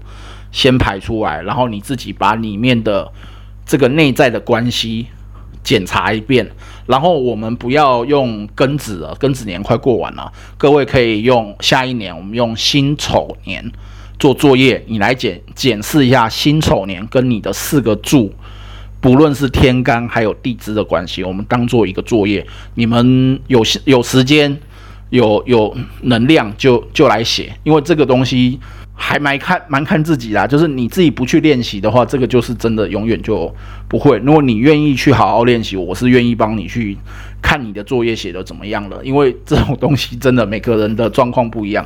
[0.53, 3.11] 先排出来，然后你自己把里面的
[3.65, 5.07] 这个内在的关系
[5.61, 6.49] 检查一遍。
[6.85, 13.69] 然后我们不要用庚子了，庚子年快过完了，各位可以用下一年，我们用辛丑年。
[14.19, 18.31] 做作业，你来检检视一下辛丑年跟你的四个柱，
[19.01, 22.45] 不论是天干还有地支的关系，我们当做一个作业。
[22.75, 24.57] 你们有有时间、
[25.09, 28.59] 有有能量就就来写，因为这个东西
[28.93, 30.47] 还蛮看蛮看自己啦。
[30.47, 33.53] 就是你自己不去练习的话，这个就是真的永远就
[33.87, 34.17] 不会。
[34.19, 36.97] 如果你愿意去好好练习，我是愿意帮你去
[37.41, 41.85] 看你的作业写的怎么样了，因为这种东西真的每个人的状况不一样。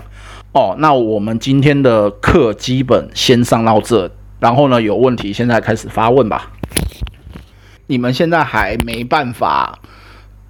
[0.54, 6.52] 哦，那我们今天的课基本先上到这，然后呢，有问题现在开始发问吧。
[7.88, 9.80] 你们现在还没办法，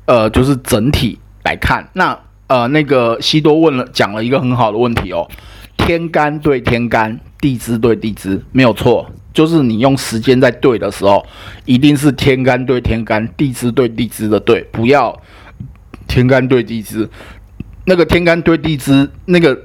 [0.06, 1.88] 呃，就是整体来看。
[1.94, 2.18] 那
[2.48, 5.28] 呃，那个西多问了，讲了一个很好的问题哦。
[5.78, 9.10] 天干对天干，地支对地支，没有错。
[9.34, 11.24] 就是你用时间在对的时候，
[11.66, 15.16] 一定是天干对天干，地支对地支的对，不要
[16.08, 17.08] 天干对地支。
[17.86, 19.58] 那个天干对地支那个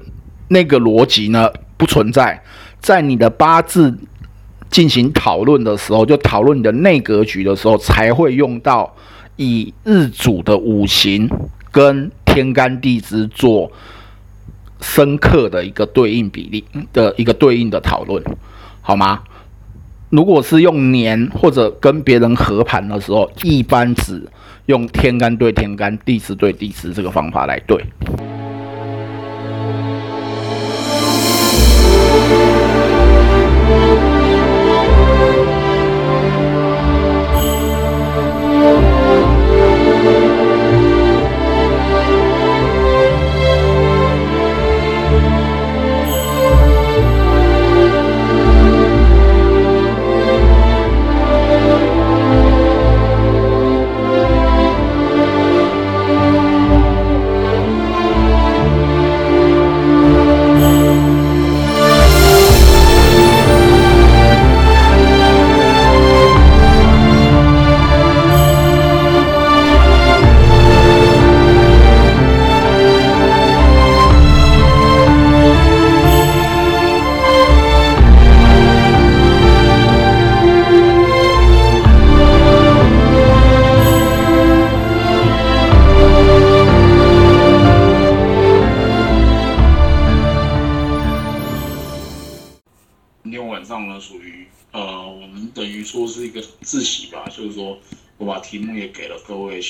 [0.49, 2.43] 那个逻辑呢不存在，
[2.81, 3.99] 在你的八字
[4.71, 8.95] 进行讨论的时候，就讨论你的内格局的时候，才会用到
[9.37, 11.27] 以日主的五行
[11.71, 13.73] 跟天干地支做
[14.83, 18.23] 深刻的一个对应比例的一个对应的讨论，
[18.83, 19.23] 好吗？
[20.11, 24.23] 如果是用年或者跟别人合盘的时候，一般只
[24.67, 27.83] 用天干对天干、地支对地支这个方法来对。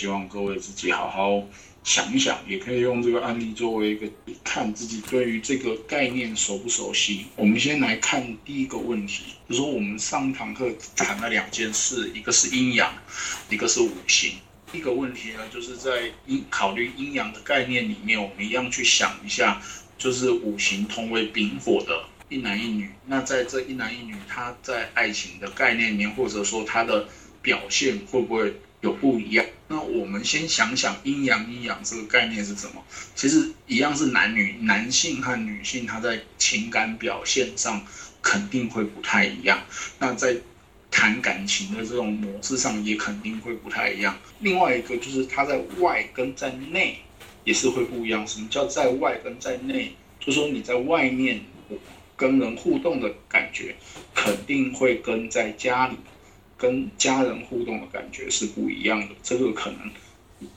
[0.03, 1.47] 希望各位自己好好
[1.85, 4.11] 想一想，也可以用这个案例作为一个
[4.43, 7.27] 看自己对于这个概念熟不熟悉。
[7.37, 12.93] 我们先来看第一个问题，就说我们上一堂课谈了两件事，一个是阴阳，
[13.49, 14.33] 一个是五行。
[14.73, 19.62] 第一个问题呢，就是在阴考虑阴阳的概念里面，我们一样去想一下，
[19.97, 22.91] 就是五行同为丙火的一男一女。
[23.07, 27.07] 那在这一男一女，他在爱情的概念里面，或者说他的
[27.41, 28.53] 表现会不会？
[28.83, 32.83] 有不一样，那我们先想想阴阳阴阳这个概念是什么？
[33.14, 37.81] 其实一样是男女，男性和女性他在情感表现上
[38.21, 39.62] 肯定会不太一样。
[40.01, 40.37] 那在
[40.90, 44.18] 谈感情的这种模式上也肯定会不太一样。
[44.40, 46.99] 另外一个就是他在外跟在内
[47.45, 48.27] 也是会不一样。
[48.27, 49.95] 什么叫在外跟在内？
[50.18, 51.40] 就说你在外面
[52.16, 53.77] 跟人互动的感觉，
[54.12, 55.97] 肯定会跟在家里。
[56.62, 59.90] 跟家人互动的感觉是不一样的，这个可能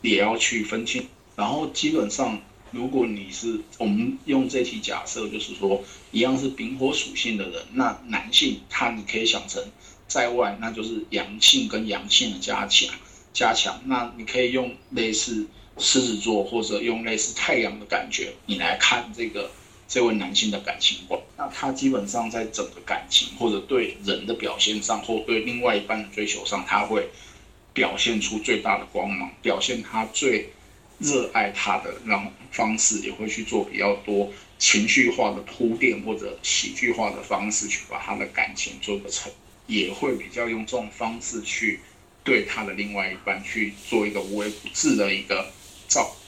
[0.04, 1.08] 也要去分清。
[1.36, 2.40] 然后基本上，
[2.70, 9.64] 如果你是我们用这题假设，就是说一样是丙火属性的人，那男性他你可以想成
[10.08, 12.94] 在外，那就是阳性跟阳性的加强
[13.34, 13.82] 加强。
[13.86, 15.48] 那你可以用类似
[15.80, 19.50] 狮子座或者用类似太阳的感觉，你来看这个。
[19.88, 27.10] 这位男性的感情观，那他基本上在整个感情或者对人的表现上，或对另外一半的追求上，他会
[27.74, 30.50] 表现出最大的光芒，表现他最
[30.98, 39.32] 热爱他的让方式，也会去做比较多情绪化的铺垫或者喜剧化的方式去把他的感情做个成，
[39.68, 41.82] 也会比较用这种方式去
[42.24, 45.52] 对他的另外一半去做一个无微不至的一个
[45.88, 46.25] 照顾。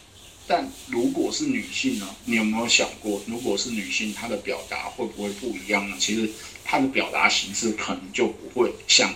[0.49, 2.07] 但如果是女性呢？
[2.23, 5.97] 你有没有想过，如果是女性，她的表达会不会不一样呢？
[5.99, 6.29] 其实
[6.63, 9.13] 她的表达形式可能就不会像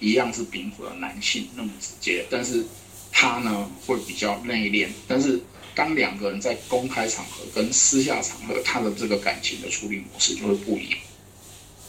[0.00, 2.66] 一样是丙火的男性那么直接，但是
[3.12, 4.88] 她呢会比较内敛。
[5.06, 5.40] 但是
[5.72, 10.98] 当两个人在公开场合跟私下场合，她的这个感情的处理模式就会不一样。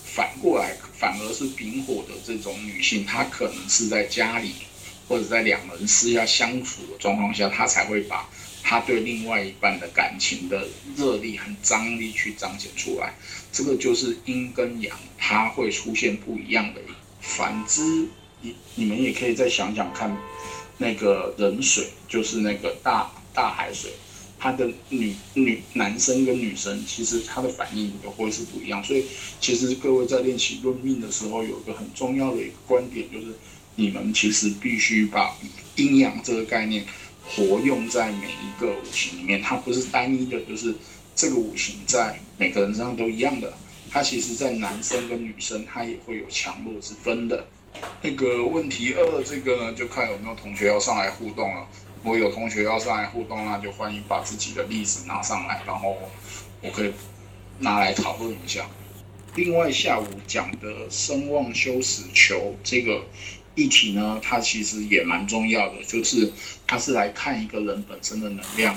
[0.06, 4.52] 反过来，反而是丙火的这种女性，她可能是在家里
[5.08, 8.30] 或者在两人私下相处的状况下，她才会把。
[8.64, 13.14] 他对另外一半的感情的热力和张力去彰显出来，
[13.52, 16.82] 这个就是阴跟阳，它会出现不一样的。
[17.20, 18.08] 反之，
[18.42, 20.18] 你你们也可以再想想看，
[20.78, 23.92] 那个人水就是那个大大海水，
[24.40, 28.84] 他的女女男生跟女生其实他的反应也会是不一样。
[28.84, 29.06] 所以
[29.40, 33.28] 其实各位在练习论命的时候，有一个很重要的一个观点，就是
[33.76, 35.36] 你们其实必须把
[35.76, 36.86] 阴阳这个概念。
[37.26, 40.76] 活用在每一个五行里面，它不是单一的，就是
[41.16, 43.54] 这个五行在每个人身上都一样的。
[43.90, 47.48] 它其实，在男生跟女生，它也会有强弱之分的。
[48.02, 51.68] 那个问题二，这个呢，就看有没有同学要上来互动了。
[52.04, 55.96] 如果有同学要上来互动，那就欢迎把自己的例子拿上来，然后
[56.62, 56.92] 我可以
[57.60, 58.68] 拿来讨论一下。
[59.36, 63.04] 另外，下午讲的声望修死求这个。
[63.56, 66.32] 议题呢，它其实也蛮重要的，就是
[66.66, 68.76] 它是来看一个人本身的能量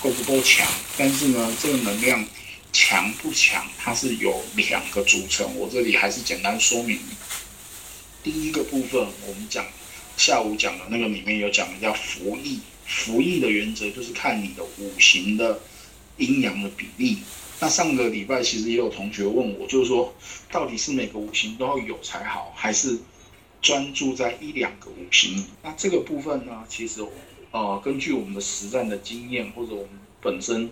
[0.00, 0.66] 够不够强。
[0.96, 2.24] 但是呢，这个能量
[2.72, 5.56] 强不强，它是有两个组成。
[5.56, 6.98] 我这里还是简单说明。
[8.22, 9.66] 第一个部分，我们讲
[10.16, 15.58] 下午讲的那个里面有讲的叫服役，服役的原则就是看你的五行的
[16.18, 17.18] 阴阳的比例。
[17.58, 20.14] 那上个礼拜其实也有同学问我，就是说
[20.50, 22.98] 到底是每个五行都要有才好，还是
[23.62, 25.42] 专注在一两个五行？
[25.62, 27.02] 那这个部分呢，其实
[27.52, 29.90] 呃根据我们的实战的经验或者我们
[30.20, 30.68] 本身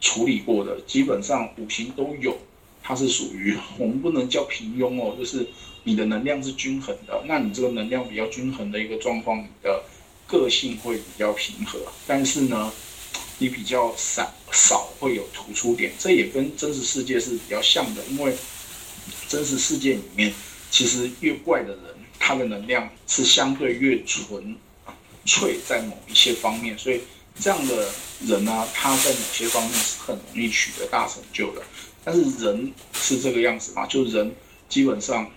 [0.00, 2.36] 处理过的，基本上五行都有，
[2.82, 5.46] 它是属于 我们不能叫平庸哦，就是。
[5.86, 9.84] 你的能量是均衡的，那你这个能量比较均衡的一个状况，你的
[10.26, 11.78] 个性会比较平和。
[12.06, 12.72] 但是呢，
[13.36, 18.02] 你比较少少会有突出点，这也跟真实世界是比较像的。
[18.06, 18.34] 因为
[19.28, 20.32] 真实世界里面，
[20.74, 21.84] 其实越怪的人，
[22.18, 24.56] 他的能量是相对越纯
[25.24, 27.00] 粹，在某一些方面，所以
[27.38, 27.88] 这样的
[28.26, 31.62] 人呢，他在某些方面是很容易取得大成就的。
[32.02, 33.86] 但是人是这个样子嘛？
[33.86, 34.34] 就人
[34.68, 35.30] 基本上。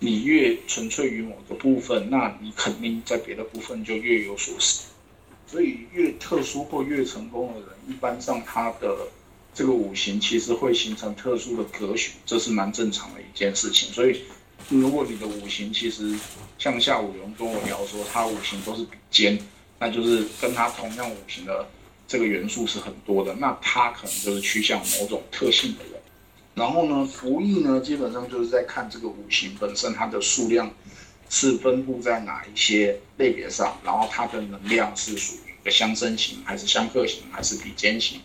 [0.00, 4.82] 你越纯粹于某个部分，那你肯定在别的部分就越有所失。
[5.44, 9.08] 所以越特殊或越成功的人，一般上他的
[9.52, 13.92] 这个五行其实会形成特殊的格局，这是蛮正常的一件事情。
[13.92, 14.22] 所以
[14.68, 16.14] 如果你的五行其实
[16.58, 19.38] 像下午有人跟我聊说他五行都是比肩，
[19.78, 21.66] 那就是跟他同样五行的
[22.06, 25.92] 这个元素是很多的，那他可能就是趋向某种特性的人。
[26.54, 30.70] 然后呢，服役呢，基本上就是在看这个五行本身它的数量
[31.30, 38.20] 是分布在哪一些类别上，然后它的能量是属于一个相生型，还是相克型，还是比肩型，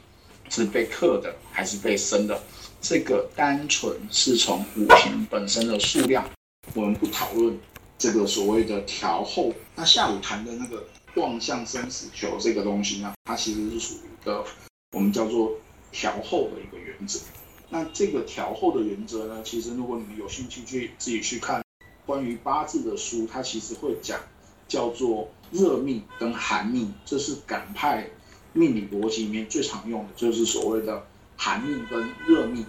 [0.50, 2.42] 是被克的还是被生的？
[2.84, 6.30] 这个单纯是从五行本身的数量，
[6.74, 7.58] 我们不讨论
[7.98, 9.54] 这个所谓的调后。
[9.74, 14.44] 那下午谈的那个望向生死球这个东西呢，它其实是属于一个
[14.92, 15.54] 我们叫做
[15.94, 17.22] 调后的一个原则。
[17.70, 19.42] 那这个调后的原则呢？
[19.46, 21.64] 其实如果你们有兴趣去自己去看
[22.06, 24.20] 关于八字的书，它其实会讲
[24.68, 28.10] 叫做热命跟寒命，这是感派
[28.52, 31.08] 命理逻辑里面最常用的，就是所谓的
[31.44, 32.66] 寒命跟热命。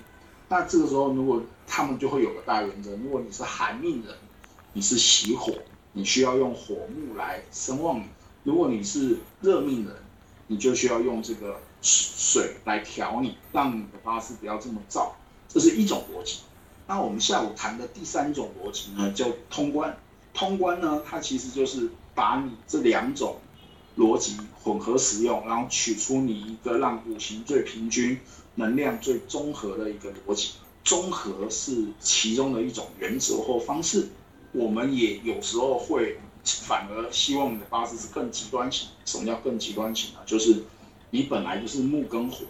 [0.48, 4.12] 那这个时候，如果他们就会有个大原则：如果你是寒命人，
[4.72, 5.52] 你是喜火，
[5.92, 8.04] 你需要用火木来生旺你；
[8.42, 9.94] 如果你是热命人，
[10.48, 11.60] 你就需要用这个。
[11.86, 15.10] 水来调你，让你的八字不要这么燥，
[15.46, 16.38] 这是一种逻辑。
[16.86, 19.94] 那我们下午谈的第三种逻辑呢，叫通关。
[20.32, 23.36] 通关呢，它其实就是把你这两种
[23.98, 28.18] 逻辑混合使用，然后取出你一个让五行最平均、
[28.56, 30.52] 能量最综合的一个逻辑。
[30.84, 34.08] 综合是其中的一种原则或方式。
[34.52, 38.88] 我们也有时候会反而希望你的八字是更极端型。
[39.04, 40.20] 什么叫更极端型呢？
[40.26, 40.64] 就是。
[41.10, 42.44] 你本来就是木跟火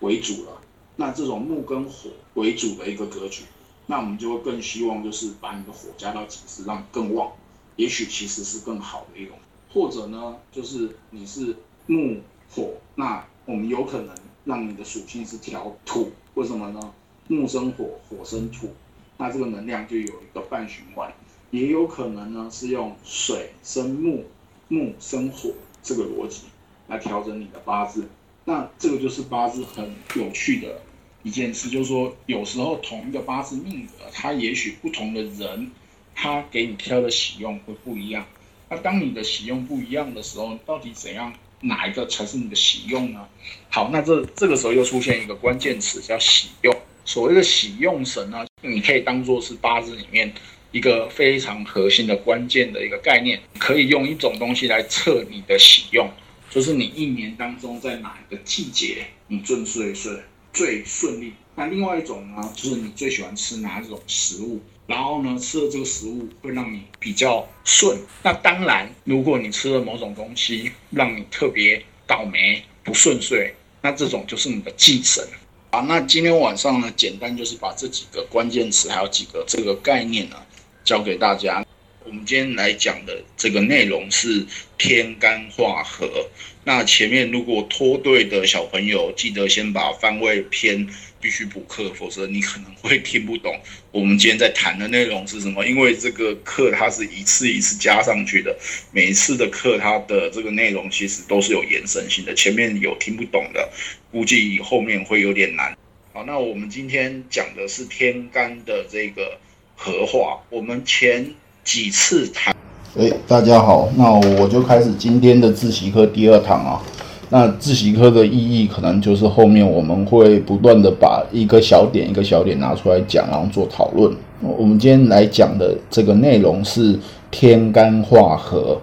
[0.00, 0.60] 为主了，
[0.96, 3.44] 那这种木跟火为主的一个格局，
[3.86, 7.32] 那我们就会更希望就是把你的火加到极致，让更旺，
[7.76, 9.38] 也许其实是更好的一种。
[9.72, 12.20] 或者呢，就是你是木
[12.54, 14.14] 火，那我们有可能
[14.44, 16.94] 让你的属性是调土，为什么呢？
[17.28, 18.74] 木生火，火生土，
[19.16, 21.12] 那这个能量就有一个半循环。
[21.50, 24.24] 也有可能呢是用水生木，
[24.68, 25.50] 木生火
[25.82, 26.42] 这个逻辑。
[26.88, 28.08] 来调整你的八字，
[28.44, 30.82] 那这个就是八字很有趣的
[31.22, 35.70] 一件事，就是说有时候同一个八字命格，它也许不同的人，
[36.14, 38.26] 他给你挑的喜用会不一样。
[38.68, 41.32] 那当你的喜用不一样的时候，到底怎样
[41.62, 43.26] 哪一个才是你的喜用呢？
[43.70, 46.76] 好，那这这个时候又出现一个关键词叫喜用。
[47.04, 50.32] 所谓的喜用神呢，你可以当做是八字里面
[50.70, 56.08] 一个非常核心的关键的一个概念，可以用一种东西来测你的喜用。
[56.50, 61.32] 就是你一年当中在哪一个季节你最顺顺最顺利？
[61.54, 64.60] 那另外一种呢，就是你最喜欢吃哪一种食物？
[64.86, 67.98] 然后呢，吃了这个食物会让你比较顺。
[68.22, 75.26] 那当然，如果你吃了某种东西让你特别倒霉不顺遂，那这种就是你的忌神。
[75.70, 80.36] 啊，那今天晚上呢，简单就是把这几个关键词还有几个这个概念呢，
[80.84, 81.64] 教给大家。
[82.04, 84.46] 我们今天来讲的这个内容是
[84.78, 86.28] 天干化合。
[86.64, 90.88] 那前面如果脱队的小朋友，记得先把方位篇
[91.20, 95.66] 必须补课，否则你可能会听不懂我们今天在谈的内容是什么。
[95.66, 98.56] 因为这个课它是一次一次加上去的，
[98.92, 102.32] 每一次的课它的这个内容其实都是有延伸性的。
[102.34, 103.68] 前面有听不懂的，
[104.10, 105.76] 估计后面会有点难。
[106.12, 109.38] 好，那我们今天讲的是天干的这个
[109.74, 111.34] 合化，我们前。
[111.64, 112.54] 几次谈
[112.98, 116.82] 哎，大家好，那我就开始今天的自习课第二堂啊。
[117.30, 124.12] 那自习课的意义，可能就是后面我们会不断的把一个小点一个小点拿出来讲，然后做讨论。
[124.40, 126.98] 我们今天来讲的这个内容是
[127.30, 128.78] 天干化合。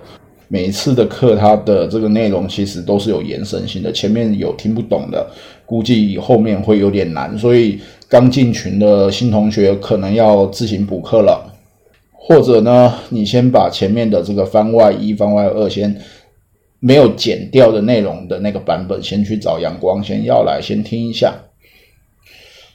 [0.47, 3.91] 每一次的课，它的这个内容其实都是有延伸性的。
[3.91, 5.29] 前面有听不懂的，
[5.63, 11.48] 估计后面会有点难，所以刚进群的新同学可能要自行补课了。
[12.29, 15.99] 或者呢，你先把前面的这个番外一、番外二先
[16.79, 21.33] 没有剪掉的内容的那个版本，先去找阳光，先要来先听一下。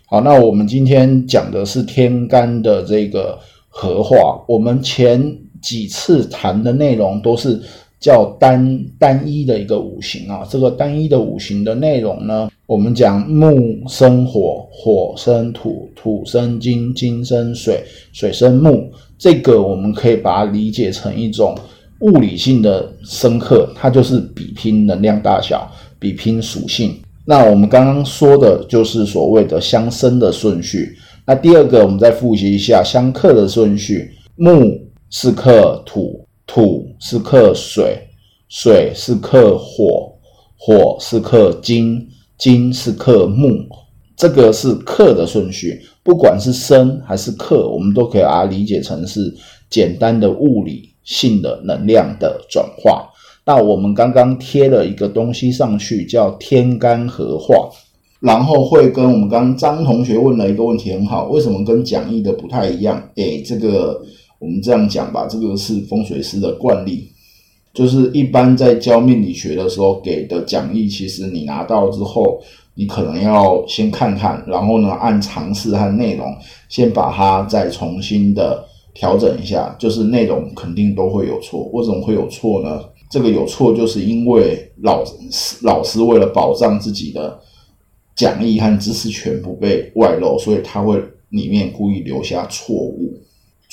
[0.06, 3.38] 好，那我们今天讲的是天干的这个
[3.68, 4.44] 合化。
[4.48, 7.62] 我们前几次谈的内容都是
[8.00, 10.44] 叫单单一的一个五行啊。
[10.50, 18.90] 这个单一的五行的内容呢，我们讲木生火，火生土，土生金，金生水，水生木。
[19.18, 21.54] 这个我们可以把它理解成一种
[22.00, 26.98] 物理性的生克，它就是比拼能量大小，比拼属性。
[27.26, 30.96] 那我们刚刚说的就是所谓的相生的顺序。
[31.26, 37.98] 那第二个，我们再复习一下相克的顺序：木是克土，土是克水，
[38.48, 40.14] 水是克火，
[40.56, 42.06] 火是克金，
[42.38, 43.48] 金是克木。
[44.16, 45.80] 这个是克的顺序。
[46.02, 49.34] 不管是生还是克，我们都可以把它理解成是
[49.70, 53.08] 简单的物理性的能量的转化。
[53.46, 57.68] 那我们刚刚贴了一个东西上去，叫天干合化，
[58.20, 63.02] 然后会跟我们刚刚张同学问了一个问题，很好，为什么跟讲义的不太一样？
[63.16, 64.00] 诶，这个
[64.38, 67.08] 我们这样讲吧，这个是风水师的惯例，
[67.74, 72.40] 就是一般在教命理学的时候给的讲义，其实你拿到之后。
[72.76, 76.26] 你可能要先看看，然后呢，按常识和内容，
[76.68, 79.72] 先把它再重新的调整一下。
[79.78, 82.80] 就是内容肯定都会有错，为什么会有错呢？
[83.08, 87.38] 这个有错就是因为老师老师为了保障自己的
[88.16, 93.13] 讲义和知识全部被外露，所以他会里面故意留下错误。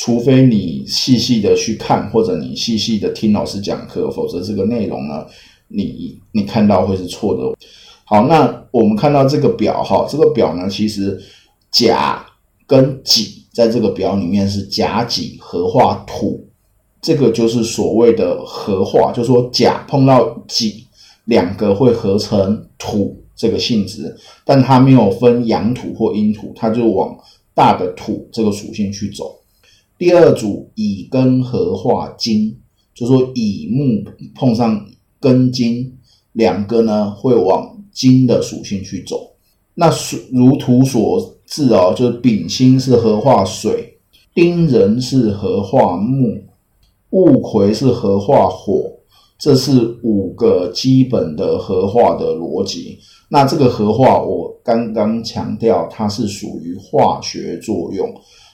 [0.04, 5.24] 除非你细细的去看，或者你细细的听老师讲课，否则这个内容呢，
[5.68, 7.56] 你你看到会是错的。
[8.04, 11.22] 好，那我们看到这个表哈，这个表呢，其实
[11.70, 12.26] 甲
[12.66, 16.47] 跟己在这个表里面是甲己合化土，
[16.99, 20.84] 这个就是所谓的合化，就是说甲碰到己，
[21.26, 27.16] 两个会合成土这个性质，但它没有分阳土或阴土，它就往
[27.54, 29.38] 大的土这个属性去走。
[30.02, 32.58] 第二组乙庚合化金，
[32.91, 34.84] 就说乙木碰上
[35.22, 35.95] 庚金，
[36.32, 37.78] 两个呢会往。
[37.93, 39.34] 金的属性去走，
[39.74, 39.91] 那
[40.32, 43.97] 如图所示哦，就是丙辛是合化水，
[44.34, 46.41] 丁壬是合化木，
[47.10, 48.93] 戊癸是合化火，
[49.38, 52.97] 这是五个基本的合化的逻辑。
[53.28, 58.10] 那这个合化，我刚刚强调，它是属于化学作用，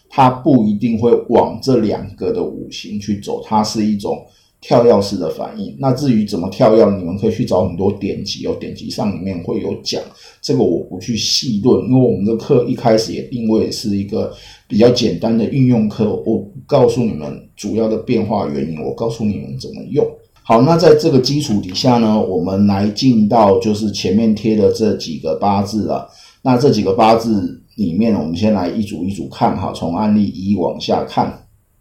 [0.10, 4.18] 它不一定会往这两个的五行去走，它是一种。
[4.60, 10.02] 跳跃式的反应，那至于怎么跳跃，你们可以去找很多典籍哦，典籍上里面会有讲，
[10.42, 14.34] 这个我不去细论，因为我们的课一开始也定位是一个
[14.68, 20.04] 比较简单的运用课，我告诉你们主要的变化原因，我告诉你们怎么用。
[20.42, 26.04] 好，那在这个基础底下呢，我们来进到就是前面贴的这几个八字啊，
[26.42, 31.32] 那这几个八字里面，我们先来一组一组看哈，从案例一往下看。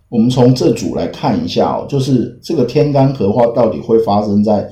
[0.08, 4.68] 我们从这组来看一下哦，就是这个天干合化到底会发生在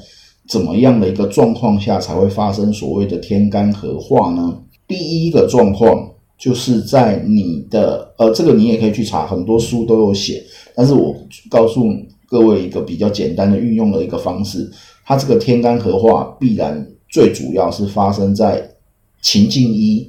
[0.49, 4.57] 怎么样的一个状况下才会发生所谓的天干合化呢？
[4.87, 6.09] 第一个状况
[6.39, 10.41] 就是在你的呃，这个你也可以去查，很多书都有写，
[10.75, 11.17] 但是我
[11.51, 11.87] 告诉
[12.29, 14.71] 各位一个比较简单的运用的一个方式，
[15.05, 18.63] 它这个天干合化必然最主要是发生在
[19.23, 20.09] 情境一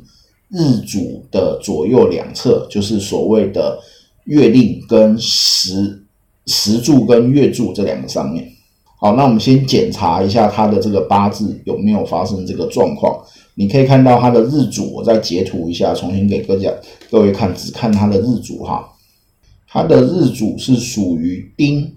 [0.49, 3.79] 日主的左右两侧，就是所谓的。
[4.25, 6.03] 月令跟时
[6.47, 8.43] 时柱跟月柱这两个上面，
[8.99, 13.23] 好，那我们先检查一下他的这个八字有没有发生这个状况。
[13.53, 16.73] 你可以看到他的日主，我再截图一下，重新给各家
[17.11, 18.83] 各位看，只看他的日主哈。
[19.67, 21.93] 他的日主是属于丁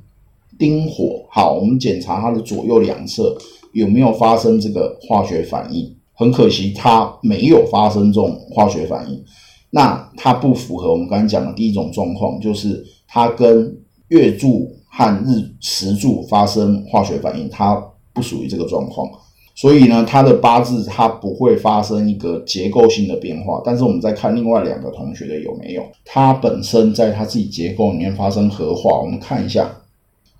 [0.58, 3.34] 丁火，好，我们检查他的左右两侧
[3.72, 5.96] 有没有发生这个化学反应。
[6.18, 9.24] 很可惜，它没有发生这种化学反应。
[9.70, 13.72] 那它不符合我们刚才讲的第一种状况，就是它跟
[14.08, 17.80] 月柱和日时柱发生化学反应，它
[18.12, 19.08] 不属于这个状况。
[19.54, 23.62] 所以呢，它的八字它不会发生一个结构性的变化。
[23.64, 29.00] 但是我们再看另外两个同学的有没有，它本身在它自己结构里面发生合化。
[29.00, 29.70] 我们看一下，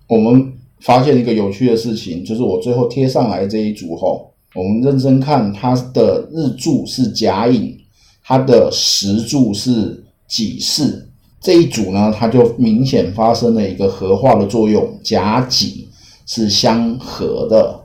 [0.07, 0.51] 我们
[0.81, 7.77] 发现一个有趣的事情，就是我最后贴上来这一组后，我们认真看它的日柱是甲寅，
[8.23, 11.07] 它的时柱是己巳，
[11.39, 15.87] 这一组呢，它就明显发生了一个合化的作用，甲己
[16.25, 17.79] 是相合的。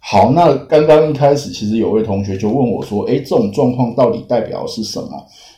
[0.00, 5.08] 好，那刚刚一开始，其实有位同学就问我说：“诶，这种状况到底代表是什么？”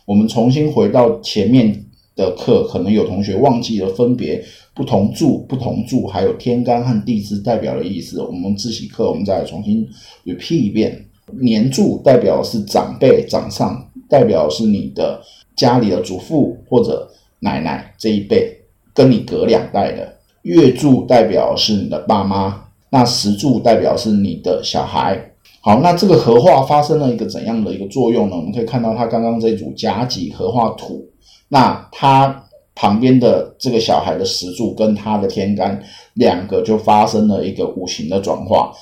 [0.07, 1.85] 我们重新回到前面
[2.20, 4.42] 的课，可能有同学忘记了分别
[4.74, 8.22] 不同柱、不同柱，还有天干和地支代表的意思。
[8.22, 9.88] 我们自习课我们再重新
[10.24, 11.04] repeat 一遍：
[11.40, 15.20] 年柱代表是长辈、长上，代表是你的
[15.56, 17.08] 家里的祖父或者
[17.40, 18.54] 奶奶这一辈，
[18.92, 20.04] 跟你隔两代的；
[20.42, 22.64] 月柱代表是你的爸妈。
[22.92, 25.16] 那石柱代表是你的小孩，
[25.60, 28.34] 好，那这个合化发生了一个怎样的一个作用呢？
[28.34, 31.06] 我们可以看到，它刚刚这组甲己合化土，
[31.53, 35.82] 那他旁边的这个小孩的石柱跟他的天干
[36.14, 38.72] 两个就发生了一个五行的转化，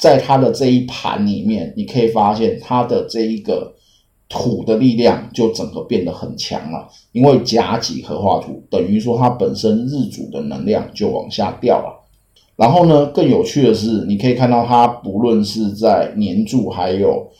[0.00, 3.72] 在他的这一盘里面，你可以发现他的这一个
[4.28, 12.02] 土的力量就整个变得很强了，因为甲己合化土，等于说它本身日主的能量就往下掉了。
[12.56, 17.30] 然后呢，更有趣的是，你可以看到它不论是在年柱还有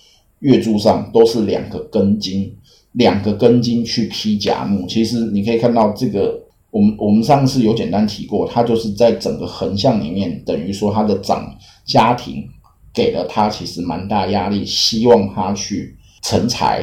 [0.41, 2.55] 月柱上，都是两个根金，
[2.97, 4.86] 两个根金去劈甲木。
[4.86, 6.38] 其实你可以看到这个，
[6.70, 11.55] 我们我们上次有简单提过，它就是在整个横向里面，等于说他的长
[11.86, 12.44] 家庭
[12.92, 16.82] 给了他其实蛮大压力，希望他去成才，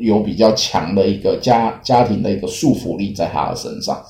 [0.00, 4.02] 有比较强的一个家家庭的一个束缚力在他的身上。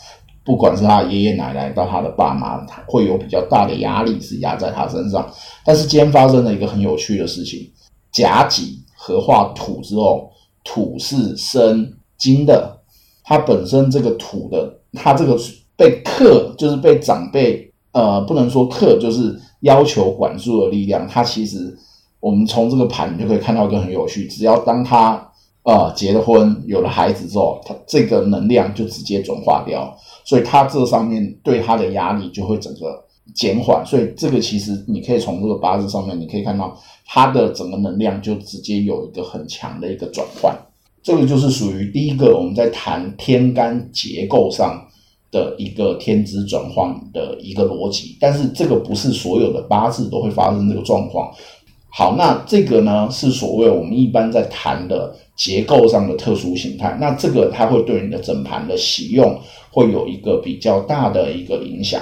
[0.45, 5.28] 不管是他爷爷奶奶到他的爸妈，会有比较大的压力是压在他身上。
[5.64, 7.68] 但是今天发生了一个很有趣的事情：
[8.12, 10.30] 甲己合化土之后，
[10.65, 12.81] 土是生金的，
[13.23, 15.39] 它本身这个土的，它这个
[15.77, 21.07] 被克，就是被长辈呃，不能说克，就是要求管束的力量。
[21.07, 21.77] 它其实
[22.19, 25.31] 我们从这个盘就可以看到一个很有趣：只要当他
[25.65, 29.97] 呃结了婚，有了孩子之后，他这个能量就直接转化掉。
[30.25, 40.55] 所以他这上面对他的压力就会整个减缓，所以这个其实你可以从这个八字上面，你可以看到它的整个能量就直接有一个很强的一个转换。
[41.03, 44.85] 这个就是属于第一个我们在谈天干结构上
[45.31, 51.33] 的一个天资转换的一个逻辑，但是这个不是所有的八字都会发生这个状况。
[51.89, 59.41] 好，那这个呢是所谓我们一般在谈的结构上的特殊形态，那这个它会对你的整盘的使用。
[59.70, 62.01] 会有一个比较大的一个影响。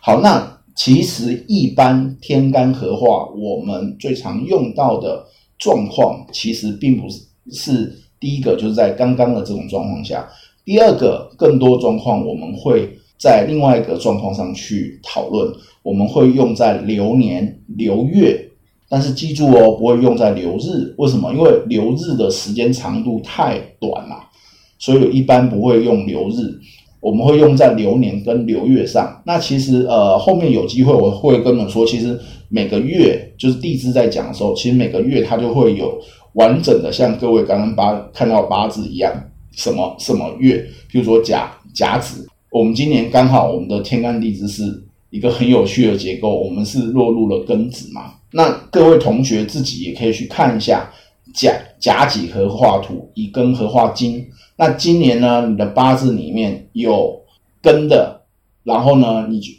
[0.00, 5.24] 好，那其实一般天干合化，我们最常用到的
[5.58, 7.22] 状况，其实并不是
[7.52, 10.28] 是第一个，就是在刚刚的这种状况下。
[10.64, 15.52] 第二个，更多状况我们会在另外一个状况上去讨论，
[15.82, 18.50] 我们会用在流年流月，
[18.88, 20.94] 但是记住哦，不会用在流日。
[20.98, 21.32] 为什么？
[21.32, 24.16] 因为流日的时间长度太短了，
[24.78, 26.58] 所以一般不会用流日。
[27.04, 29.20] 我们会用在流年跟流月上。
[29.26, 36.00] 那其实呃，后面有机会我会跟你们说，其实每个月就是地支在讲的时候，其实每个月它就会有
[36.32, 39.12] 完整的，像各位刚刚八看到八字一样，
[39.52, 44.62] 什么什么月，比如说甲甲子，我们今年刚好我们的天干地支是
[45.10, 48.14] 一个很有趣的结构，我们是落入了庚子嘛。
[48.32, 50.90] 那各位同学自己也可以去看一下
[51.34, 54.26] 甲甲己合化土，乙庚合化金。
[54.56, 57.20] 那今年呢，你的八字里面有
[57.60, 58.22] 庚的，
[58.62, 59.52] 然后呢，你就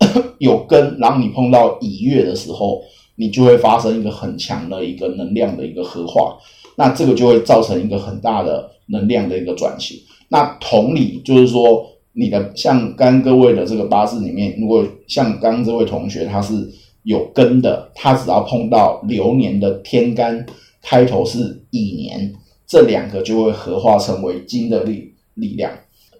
[0.38, 2.82] 有根，然后你碰到乙月的时候，
[3.16, 6.38] 你就会发生一个很强的一个能量的一个合化，
[6.76, 9.98] 那这个就会造成一个很大的能量的一个转型。
[10.28, 16.54] 那同理，就是说你的像刚各位的这个八字里面，如果像刚这位同学他是
[17.02, 20.46] 有根的，他只要碰到流年的天干
[20.82, 22.34] 开头是乙年。
[22.66, 25.70] 这两个就会合化成为金的力力量。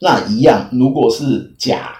[0.03, 1.93] 那一样，如果是甲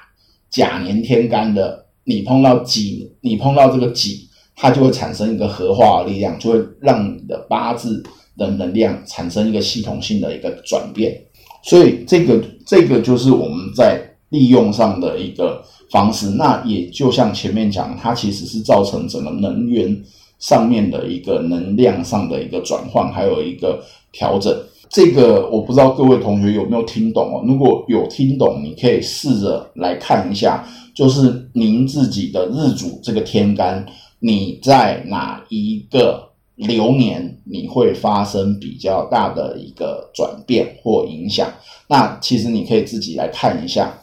[0.51, 8.03] 甲年天干的，你碰到己，你碰到这个己，它就会产生一个合化的力量，就会让你的八字
[8.37, 11.19] 的能量产生一个系统性的一个转变。
[11.63, 16.29] 所以这个这个就是我们在利用上的一个方式。
[16.29, 20.05] 那也就像前面讲，它其实是造成整个能源
[20.43, 23.83] 上面的一个能量上的一个转换，还有一个。
[24.15, 24.55] 调整
[24.91, 27.43] 这个我不知道各位同学有没有听懂哦？
[27.47, 33.87] 如果有听懂，你可以试着来看一下，就是您自己的日主这个天干，
[34.19, 41.51] 你在哪一个流年你会发生比较大的一个转变或影响？
[41.89, 43.95] 那其实你可以自己来看一下。